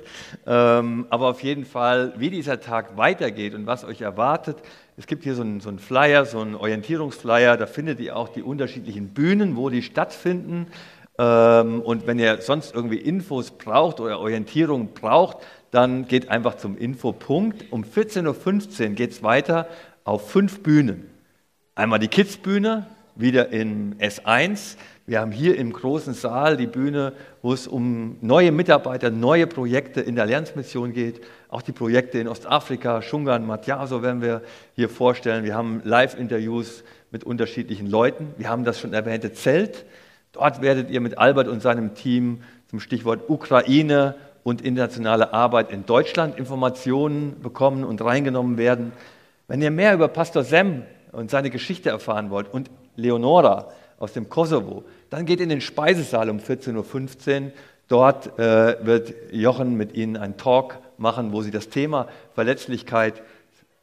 [0.47, 4.57] Ähm, aber auf jeden Fall, wie dieser Tag weitergeht und was euch erwartet.
[4.97, 7.59] Es gibt hier so einen, so einen Flyer, so einen Orientierungsflyer.
[7.59, 10.69] Da findet ihr auch die unterschiedlichen Bühnen, wo die stattfinden.
[11.19, 16.79] Ähm, und wenn ihr sonst irgendwie Infos braucht oder Orientierung braucht, dann geht einfach zum
[16.79, 17.71] Infopunkt.
[17.71, 19.69] Um 14.15 Uhr geht es weiter
[20.05, 21.11] auf fünf Bühnen.
[21.79, 22.87] Einmal die Kids-Bühne,
[23.17, 24.79] wieder in S1.
[25.07, 27.13] Wir haben hier im großen Saal die Bühne,
[27.43, 31.21] wo es um neue Mitarbeiter, neue Projekte in der Allianzmission geht.
[31.51, 34.41] Auch die Projekte in Ostafrika, Shungan, Matjaso werden wir
[34.75, 35.45] hier vorstellen.
[35.45, 38.33] Wir haben Live-Interviews mit unterschiedlichen Leuten.
[38.39, 39.85] Wir haben das schon erwähnte Zelt.
[40.33, 42.41] Dort werdet ihr mit Albert und seinem Team
[42.71, 48.93] zum Stichwort Ukraine und internationale Arbeit in Deutschland Informationen bekommen und reingenommen werden.
[49.47, 50.83] Wenn ihr mehr über Pastor Sem
[51.17, 53.69] und seine Geschichte erfahren wollt und Leonora
[53.99, 57.53] aus dem Kosovo, dann geht in den Speisesaal um 14.15 Uhr.
[57.89, 63.23] Dort äh, wird Jochen mit Ihnen einen Talk machen, wo Sie das Thema Verletzlichkeit,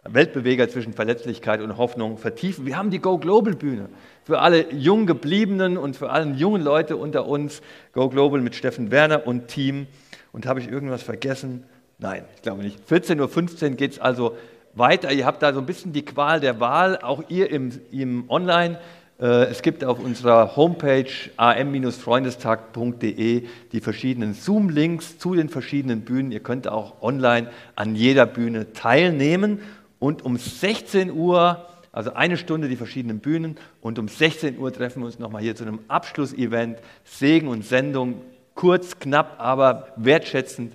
[0.04, 2.66] Weltbeweger zwischen Verletzlichkeit und Hoffnung vertiefen.
[2.66, 3.90] Wir haben die Go Global Bühne
[4.24, 7.62] für alle jung gebliebenen und für alle jungen Leute unter uns.
[7.94, 9.88] Go Global mit Steffen Werner und Team.
[10.34, 11.64] Und habe ich irgendwas vergessen?
[11.98, 12.78] Nein, ich glaube nicht.
[12.90, 14.36] 14.15 Uhr geht es also
[14.74, 15.12] weiter.
[15.12, 18.80] Ihr habt da so ein bisschen die Qual der Wahl, auch ihr im, im Online.
[19.20, 26.32] Äh, es gibt auf unserer Homepage am-freundestag.de die verschiedenen Zoom-Links zu den verschiedenen Bühnen.
[26.32, 29.62] Ihr könnt auch online an jeder Bühne teilnehmen.
[30.00, 35.02] Und um 16 Uhr, also eine Stunde die verschiedenen Bühnen, und um 16 Uhr treffen
[35.02, 36.80] wir uns nochmal hier zu einem Abschlussevent.
[37.06, 38.22] Segen und Sendung,
[38.56, 40.74] kurz, knapp, aber wertschätzend,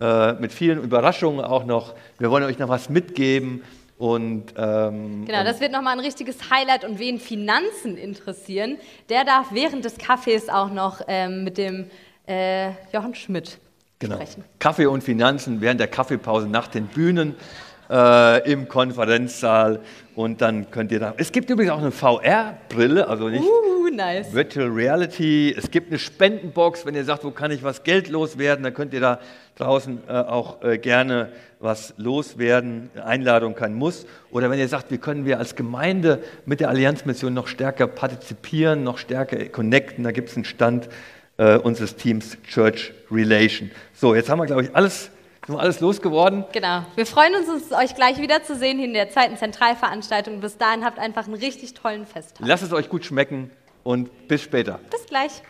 [0.00, 1.94] äh, mit vielen Überraschungen auch noch.
[2.18, 3.62] Wir wollen euch noch was mitgeben.
[3.98, 6.84] Und, ähm, genau, das wird nochmal ein richtiges Highlight.
[6.84, 8.78] Und wen Finanzen interessieren,
[9.10, 11.90] der darf während des Kaffees auch noch ähm, mit dem
[12.26, 13.58] äh, Jochen Schmidt
[13.98, 14.16] genau.
[14.16, 14.44] sprechen.
[14.58, 17.34] Kaffee und Finanzen während der Kaffeepause nach den Bühnen
[17.90, 19.80] äh, im Konferenzsaal.
[20.14, 21.14] Und dann könnt ihr da.
[21.16, 24.32] Es gibt übrigens auch eine VR-Brille, also nicht Uh, nice.
[24.32, 25.54] Virtual Reality.
[25.56, 28.92] Es gibt eine Spendenbox, wenn ihr sagt, wo kann ich was Geld loswerden, dann könnt
[28.92, 29.18] ihr da
[29.56, 32.90] draußen äh, auch äh, gerne was loswerden.
[33.04, 34.06] Einladung kein Muss.
[34.30, 38.82] Oder wenn ihr sagt, wie können wir als Gemeinde mit der Allianzmission noch stärker partizipieren,
[38.84, 40.88] noch stärker connecten, da gibt es einen Stand
[41.36, 43.70] äh, unseres Teams Church Relation.
[43.94, 45.10] So, jetzt haben wir, glaube ich, alles
[45.46, 46.44] sind wir alles losgeworden?
[46.52, 46.84] Genau.
[46.96, 50.40] Wir freuen uns, uns euch gleich wiederzusehen in der zweiten Zentralveranstaltung.
[50.40, 52.46] Bis dahin habt einfach einen richtig tollen Festtag.
[52.46, 53.50] Lasst es euch gut schmecken
[53.82, 54.80] und bis später.
[54.90, 55.42] Bis gleich.